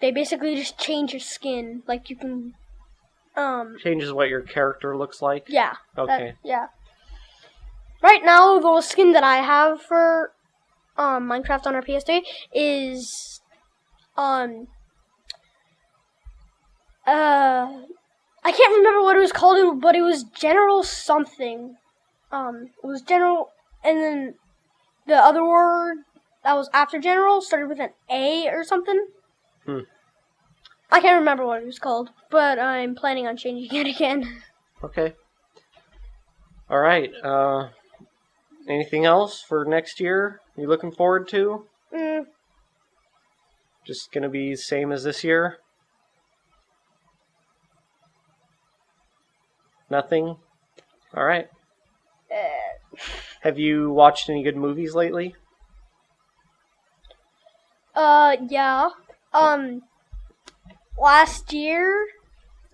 They 0.00 0.10
basically 0.10 0.56
just 0.56 0.78
change 0.78 1.12
your 1.12 1.20
skin. 1.20 1.82
Like 1.86 2.10
you 2.10 2.16
can, 2.16 2.54
um, 3.36 3.76
Changes 3.80 4.12
what 4.12 4.28
your 4.28 4.40
character 4.42 4.96
looks 4.96 5.22
like? 5.22 5.46
yeah. 5.48 5.74
that- 5.96 6.02
Okay. 6.02 6.34
yeah. 6.44 6.66
Right 8.02 8.24
now, 8.24 8.58
the 8.58 8.80
skin 8.80 9.12
that 9.12 9.24
I 9.24 9.36
have 9.36 9.82
for 9.82 10.32
um, 10.96 11.28
Minecraft 11.28 11.66
on 11.66 11.74
our 11.74 11.82
PS3 11.82 12.22
is 12.54 13.40
um 14.16 14.66
uh 17.06 17.66
I 18.42 18.52
can't 18.52 18.76
remember 18.76 19.02
what 19.02 19.16
it 19.16 19.20
was 19.20 19.32
called, 19.32 19.80
but 19.80 19.94
it 19.94 20.02
was 20.02 20.24
General 20.24 20.82
something. 20.82 21.76
Um, 22.32 22.70
it 22.82 22.86
was 22.86 23.02
General, 23.02 23.50
and 23.84 23.98
then 23.98 24.34
the 25.06 25.16
other 25.16 25.44
word 25.44 25.98
that 26.42 26.54
was 26.54 26.70
after 26.72 26.98
General 26.98 27.42
started 27.42 27.68
with 27.68 27.80
an 27.80 27.90
A 28.08 28.48
or 28.48 28.64
something. 28.64 29.06
Hmm. 29.66 29.80
I 30.90 31.00
can't 31.00 31.18
remember 31.18 31.44
what 31.44 31.62
it 31.62 31.66
was 31.66 31.78
called, 31.78 32.10
but 32.30 32.58
I'm 32.58 32.94
planning 32.94 33.26
on 33.26 33.36
changing 33.36 33.78
it 33.78 33.94
again. 33.94 34.40
Okay. 34.82 35.14
All 36.70 36.78
right. 36.78 37.10
Uh, 37.22 37.68
anything 38.70 39.04
else 39.04 39.42
for 39.42 39.64
next 39.64 40.00
year? 40.00 40.40
You 40.56 40.66
looking 40.68 40.92
forward 40.92 41.28
to? 41.28 41.66
Mm, 41.94 42.26
Just 43.84 44.12
gonna 44.12 44.28
be 44.28 44.54
same 44.56 44.92
as 44.92 45.04
this 45.04 45.24
year? 45.24 45.58
Nothing. 49.90 50.36
All 51.14 51.24
right. 51.24 51.48
uh, 52.32 52.96
Have 53.42 53.58
you 53.58 53.90
watched 53.90 54.30
any 54.30 54.42
good 54.42 54.56
movies 54.56 54.94
lately? 54.94 55.34
Uh, 57.94 58.36
yeah. 58.48 58.90
Um, 59.32 59.82
last 60.98 61.52
year, 61.52 62.06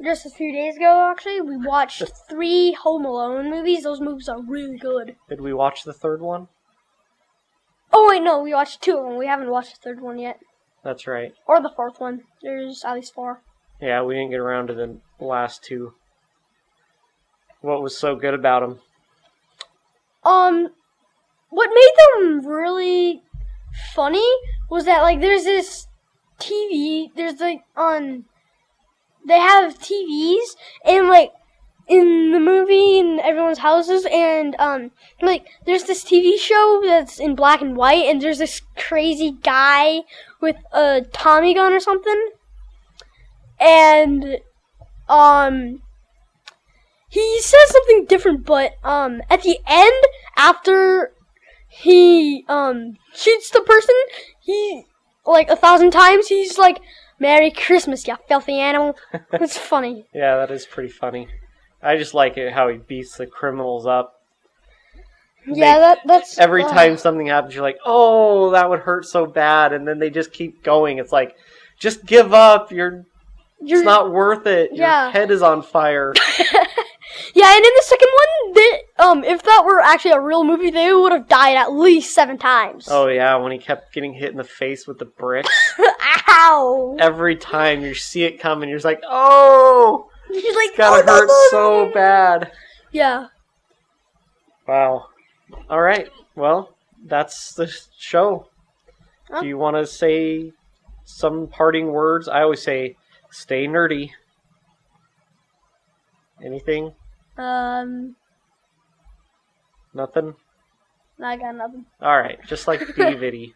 just 0.02 0.26
a 0.26 0.30
few 0.30 0.52
days 0.52 0.76
ago, 0.76 1.10
actually, 1.10 1.40
we 1.40 1.56
watched 1.56 2.02
three 2.30 2.72
Home 2.72 3.04
Alone 3.04 3.50
movies. 3.50 3.82
Those 3.84 4.00
movies 4.00 4.28
are 4.28 4.40
really 4.42 4.76
good. 4.78 5.16
Did 5.28 5.40
we 5.40 5.52
watch 5.52 5.84
the 5.84 5.92
third 5.92 6.20
one? 6.20 6.48
Oh 7.92 8.08
wait, 8.10 8.22
no, 8.22 8.40
we 8.42 8.52
watched 8.52 8.82
two 8.82 8.96
of 8.98 9.04
them. 9.04 9.16
We 9.16 9.26
haven't 9.26 9.50
watched 9.50 9.76
the 9.76 9.88
third 9.90 10.00
one 10.02 10.18
yet, 10.18 10.38
That's 10.84 11.06
right. 11.06 11.32
or 11.46 11.62
the 11.62 11.70
fourth 11.74 12.00
one. 12.00 12.22
There's 12.42 12.84
at 12.84 12.94
least 12.94 13.14
four. 13.14 13.40
Yeah, 13.80 14.02
we 14.02 14.14
didn't 14.14 14.30
get 14.30 14.40
around 14.40 14.66
to 14.68 14.74
the 14.74 14.98
last 15.20 15.62
two. 15.62 15.94
What 17.60 17.82
was 17.82 17.96
so 17.96 18.16
good 18.16 18.34
about 18.34 18.60
them? 18.60 18.78
Um, 20.24 20.68
what 21.50 21.70
made 21.72 21.92
them 21.96 22.46
really 22.46 23.22
funny 23.94 24.26
was 24.68 24.84
that 24.84 25.02
like 25.02 25.20
there's 25.20 25.44
this 25.44 25.86
TV. 26.38 27.08
There's 27.14 27.40
like 27.40 27.62
on. 27.76 28.24
They 29.26 29.38
have 29.38 29.78
TVs 29.78 30.56
and 30.84 31.08
like 31.08 31.32
in 31.88 32.32
the 32.32 32.40
movie 32.40 32.98
in 32.98 33.20
everyone's 33.20 33.58
houses 33.58 34.06
and 34.10 34.56
um 34.58 34.90
like 35.22 35.46
there's 35.66 35.84
this 35.84 36.04
TV 36.04 36.36
show 36.38 36.82
that's 36.84 37.20
in 37.20 37.34
black 37.36 37.60
and 37.60 37.76
white 37.76 38.06
and 38.06 38.20
there's 38.20 38.38
this 38.38 38.62
crazy 38.76 39.32
guy 39.42 40.00
with 40.40 40.56
a 40.72 41.02
Tommy 41.12 41.54
gun 41.54 41.72
or 41.72 41.80
something. 41.80 42.30
And 43.60 44.38
um 45.08 45.82
he 47.08 47.40
says 47.40 47.70
something 47.70 48.04
different 48.06 48.44
but 48.44 48.74
um 48.84 49.22
at 49.30 49.42
the 49.42 49.58
end 49.66 50.04
after 50.36 51.12
he 51.68 52.44
um 52.48 52.96
shoots 53.14 53.50
the 53.50 53.60
person 53.60 53.94
he 54.40 54.84
like 55.24 55.48
a 55.48 55.56
thousand 55.56 55.90
times 55.90 56.28
he's 56.28 56.58
like 56.58 56.80
merry 57.18 57.50
christmas 57.50 58.06
you 58.06 58.16
filthy 58.28 58.58
animal 58.58 58.96
it's 59.32 59.56
funny 59.56 60.04
Yeah, 60.14 60.36
that 60.36 60.50
is 60.50 60.66
pretty 60.66 60.90
funny. 60.90 61.28
I 61.82 61.96
just 61.96 62.14
like 62.14 62.36
it 62.36 62.52
how 62.52 62.68
he 62.68 62.78
beats 62.78 63.16
the 63.16 63.26
criminals 63.26 63.86
up. 63.86 64.20
yeah 65.46 65.54
They- 65.74 65.80
that 65.80 65.98
that's 66.04 66.38
Every 66.38 66.64
ugh. 66.64 66.70
time 66.70 66.96
something 66.96 67.26
happens, 67.28 67.54
you're 67.54 67.62
like, 67.62 67.78
"Oh, 67.84 68.50
that 68.50 68.68
would 68.68 68.80
hurt 68.80 69.04
so 69.06 69.26
bad," 69.26 69.72
and 69.72 69.86
then 69.86 69.98
they 69.98 70.10
just 70.10 70.32
keep 70.32 70.62
going. 70.64 70.98
It's 70.98 71.12
like, 71.12 71.36
just 71.78 72.04
give 72.04 72.32
up. 72.34 72.72
You're, 72.72 73.04
You're- 73.60 73.80
it's 73.80 73.84
not 73.84 74.10
worth 74.10 74.46
it. 74.46 74.70
Your 74.72 74.86
Yeah. 74.86 75.10
head 75.10 75.30
is 75.30 75.42
on 75.42 75.62
fire. 75.62 76.12
Yeah, 77.34 77.54
and 77.54 77.64
in 77.64 77.72
the 77.76 77.82
second 77.84 78.08
one, 78.14 78.52
they, 78.54 78.80
um, 78.98 79.24
if 79.24 79.42
that 79.42 79.64
were 79.64 79.80
actually 79.80 80.12
a 80.12 80.20
real 80.20 80.44
movie, 80.44 80.70
they 80.70 80.92
would 80.92 81.12
have 81.12 81.28
died 81.28 81.56
at 81.56 81.72
least 81.72 82.14
seven 82.14 82.38
times. 82.38 82.88
Oh 82.90 83.08
yeah, 83.08 83.36
when 83.36 83.52
he 83.52 83.58
kept 83.58 83.92
getting 83.92 84.14
hit 84.14 84.30
in 84.30 84.36
the 84.36 84.44
face 84.44 84.86
with 84.86 84.98
the 84.98 85.04
bricks. 85.04 85.50
Ow! 86.28 86.96
Every 86.98 87.36
time 87.36 87.82
you 87.82 87.94
see 87.94 88.24
it 88.24 88.38
coming, 88.40 88.68
you're 88.68 88.78
just 88.78 88.84
like, 88.84 89.02
oh, 89.08 90.08
He's 90.28 90.56
like, 90.56 90.68
it's 90.68 90.76
gotta 90.76 91.02
"Oh, 91.02 91.06
no, 91.06 91.12
hurt 91.12 91.28
no, 91.28 91.46
so 91.50 91.90
bad. 91.94 92.52
Yeah. 92.90 93.28
Wow. 94.66 95.06
All 95.70 95.80
right. 95.80 96.08
Well, 96.34 96.76
that's 97.04 97.54
the 97.54 97.72
show. 97.98 98.48
Huh? 99.30 99.40
Do 99.40 99.46
you 99.46 99.58
want 99.58 99.76
to 99.76 99.86
say 99.86 100.52
some 101.04 101.46
parting 101.48 101.92
words? 101.92 102.28
I 102.28 102.42
always 102.42 102.62
say, 102.62 102.96
stay 103.30 103.66
nerdy. 103.66 104.10
Anything? 106.44 106.92
Um, 107.38 108.16
Nothing? 109.94 110.34
I 111.22 111.36
got 111.36 111.54
nothing. 111.56 111.86
All 112.02 112.18
right. 112.18 112.38
Just 112.46 112.68
like 112.68 112.80
DVD. 112.96 113.52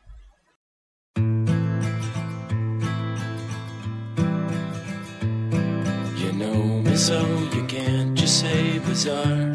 You 6.16 6.32
know 6.32 6.62
me 6.82 6.96
so 6.96 7.20
you 7.54 7.64
can't 7.64 8.16
just 8.16 8.40
say 8.40 8.78
bizarre. 8.80 9.52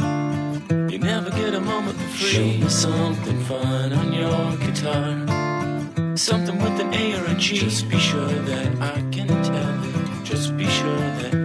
You 0.89 0.97
never 0.99 1.29
get 1.31 1.53
a 1.53 1.59
moment 1.61 1.97
for 1.97 2.07
free. 2.17 2.29
Show 2.29 2.43
me 2.63 2.69
something 2.69 3.39
fun 3.45 3.93
on 3.93 4.13
your 4.13 4.57
guitar. 4.57 6.17
Something 6.17 6.57
with 6.63 6.79
an 6.79 6.93
A 6.93 7.19
or 7.19 7.25
a 7.25 7.35
G. 7.35 7.57
Just 7.57 7.89
be 7.89 7.99
sure 7.99 8.27
that 8.27 8.81
I 8.81 9.01
can 9.11 9.27
tell 9.27 9.83
it. 9.83 10.23
Just 10.23 10.57
be 10.57 10.65
sure 10.67 10.97
that 11.21 11.44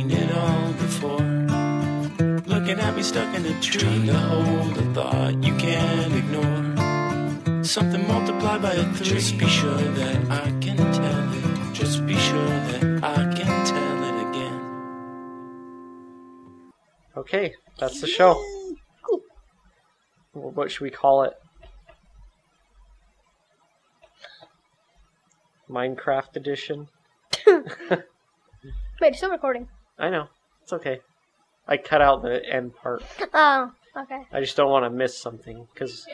me 3.01 3.07
stuck 3.07 3.33
in 3.35 3.45
a 3.45 3.61
tree. 3.61 3.81
Trying 3.81 4.05
to 4.05 4.13
hold 4.13 4.77
a 4.77 4.93
thought 4.93 5.43
you 5.43 5.55
can't 5.55 6.13
ignore. 6.13 7.63
Something 7.63 8.07
multiplied 8.07 8.61
by 8.61 8.73
a 8.73 8.83
three. 8.93 9.07
Just 9.07 9.37
be 9.39 9.47
sure 9.47 9.75
that 9.75 10.17
I 10.29 10.51
can 10.59 10.77
tell 10.77 11.33
it. 11.33 11.73
Just 11.73 12.05
be 12.05 12.15
sure 12.15 12.45
that 12.69 12.83
I 13.03 13.33
can 13.33 13.65
tell 13.65 13.97
it 14.09 14.17
again. 14.29 14.57
Okay, 17.17 17.53
that's 17.79 18.01
the 18.01 18.07
show. 18.07 18.33
Well, 20.33 20.51
What 20.51 20.71
should 20.71 20.81
we 20.83 20.91
call 20.91 21.23
it? 21.23 21.33
Minecraft 25.69 26.35
edition? 26.35 26.87
Wait, 27.47 27.63
it's 29.01 29.17
still 29.17 29.31
recording. 29.31 29.67
I 29.97 30.09
know. 30.09 30.27
It's 30.61 30.73
okay. 30.73 30.99
I 31.71 31.77
cut 31.77 32.01
out 32.01 32.21
the 32.21 32.45
end 32.45 32.75
part. 32.75 33.01
Oh, 33.33 33.71
okay. 33.95 34.23
I 34.33 34.41
just 34.41 34.57
don't 34.57 34.69
want 34.69 34.83
to 34.83 34.89
miss 34.89 35.17
something 35.17 35.69
because 35.73 36.05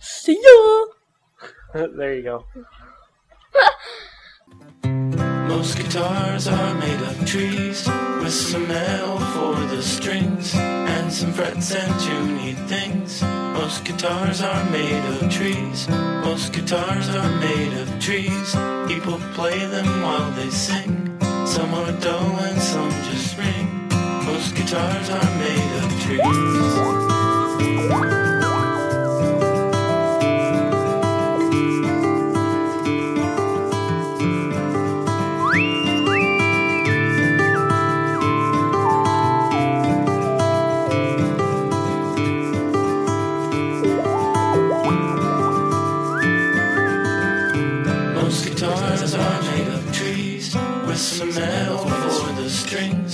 See 0.00 0.36
ya! 0.42 0.84
there 1.96 2.14
you 2.14 2.22
go. 2.24 2.44
Most 5.48 5.76
guitars 5.76 6.48
are 6.48 6.74
made 6.74 7.00
of 7.02 7.24
trees 7.24 7.86
with 8.20 8.32
some 8.32 8.68
L 8.68 9.18
for 9.18 9.54
the 9.66 9.82
strings 9.82 10.56
and 10.56 11.12
some 11.12 11.32
frets 11.32 11.72
and 11.72 11.92
tuney 11.94 12.54
things. 12.66 13.22
Most 13.22 13.84
guitars 13.84 14.42
are 14.42 14.70
made 14.70 15.04
of 15.22 15.30
trees. 15.30 15.88
Most 15.88 16.52
guitars 16.52 17.08
are 17.10 17.40
made 17.40 17.74
of 17.78 18.00
trees. 18.00 18.56
People 18.88 19.20
play 19.34 19.58
them 19.66 20.02
while 20.02 20.30
they 20.32 20.50
sing. 20.50 21.07
Some 21.58 21.74
are 21.74 21.90
dull 22.00 22.38
and 22.38 22.62
some 22.62 22.88
just 23.10 23.36
ring. 23.36 23.88
Most 24.24 24.54
guitars 24.54 25.10
are 25.10 25.38
made 25.40 25.82
of 25.82 26.02
trees. 26.02 27.17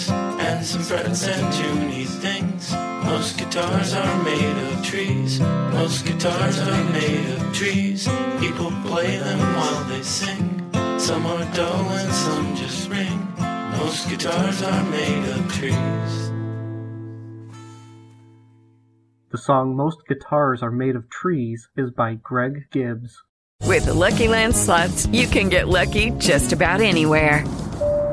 Strings 0.05 0.40
and 0.40 0.64
some 0.64 0.83
frets 0.83 1.27
and 1.27 1.53
tuney 1.53 2.07
things. 2.07 2.73
Most 3.05 3.38
guitars 3.38 3.95
are 3.95 4.25
made 4.25 4.73
of 4.73 4.85
trees. 4.85 5.40
Most 5.40 6.05
guitars 6.05 6.59
are 6.61 6.85
made 6.93 7.31
of 7.31 7.55
trees. 7.55 8.09
People 8.40 8.73
play 8.85 9.17
them 9.19 9.38
while 9.38 9.85
they 9.85 10.03
sing. 10.03 10.61
Some 10.99 11.27
are 11.27 11.45
dull 11.55 11.88
and 11.90 12.12
some 12.12 12.57
just 12.57 12.88
ring. 12.88 13.29
Most 13.79 14.09
guitars 14.09 14.62
are 14.62 14.85
made 14.85 15.29
of 15.31 15.53
trees. 15.53 16.31
The 19.31 19.38
song 19.38 19.75
Most 19.77 20.07
Guitars 20.07 20.62
Are 20.62 20.71
Made 20.71 20.95
of 20.95 21.11
Trees 21.11 21.69
is 21.77 21.90
by 21.90 22.14
Greg 22.14 22.67
Gibbs. 22.71 23.21
With 23.67 23.87
the 23.87 23.93
Lucky 23.93 24.29
Land 24.29 24.55
slots, 24.55 25.07
you 25.09 25.27
can 25.27 25.49
get 25.49 25.67
lucky 25.67 26.11
just 26.19 26.53
about 26.53 26.81
anywhere. 26.81 27.45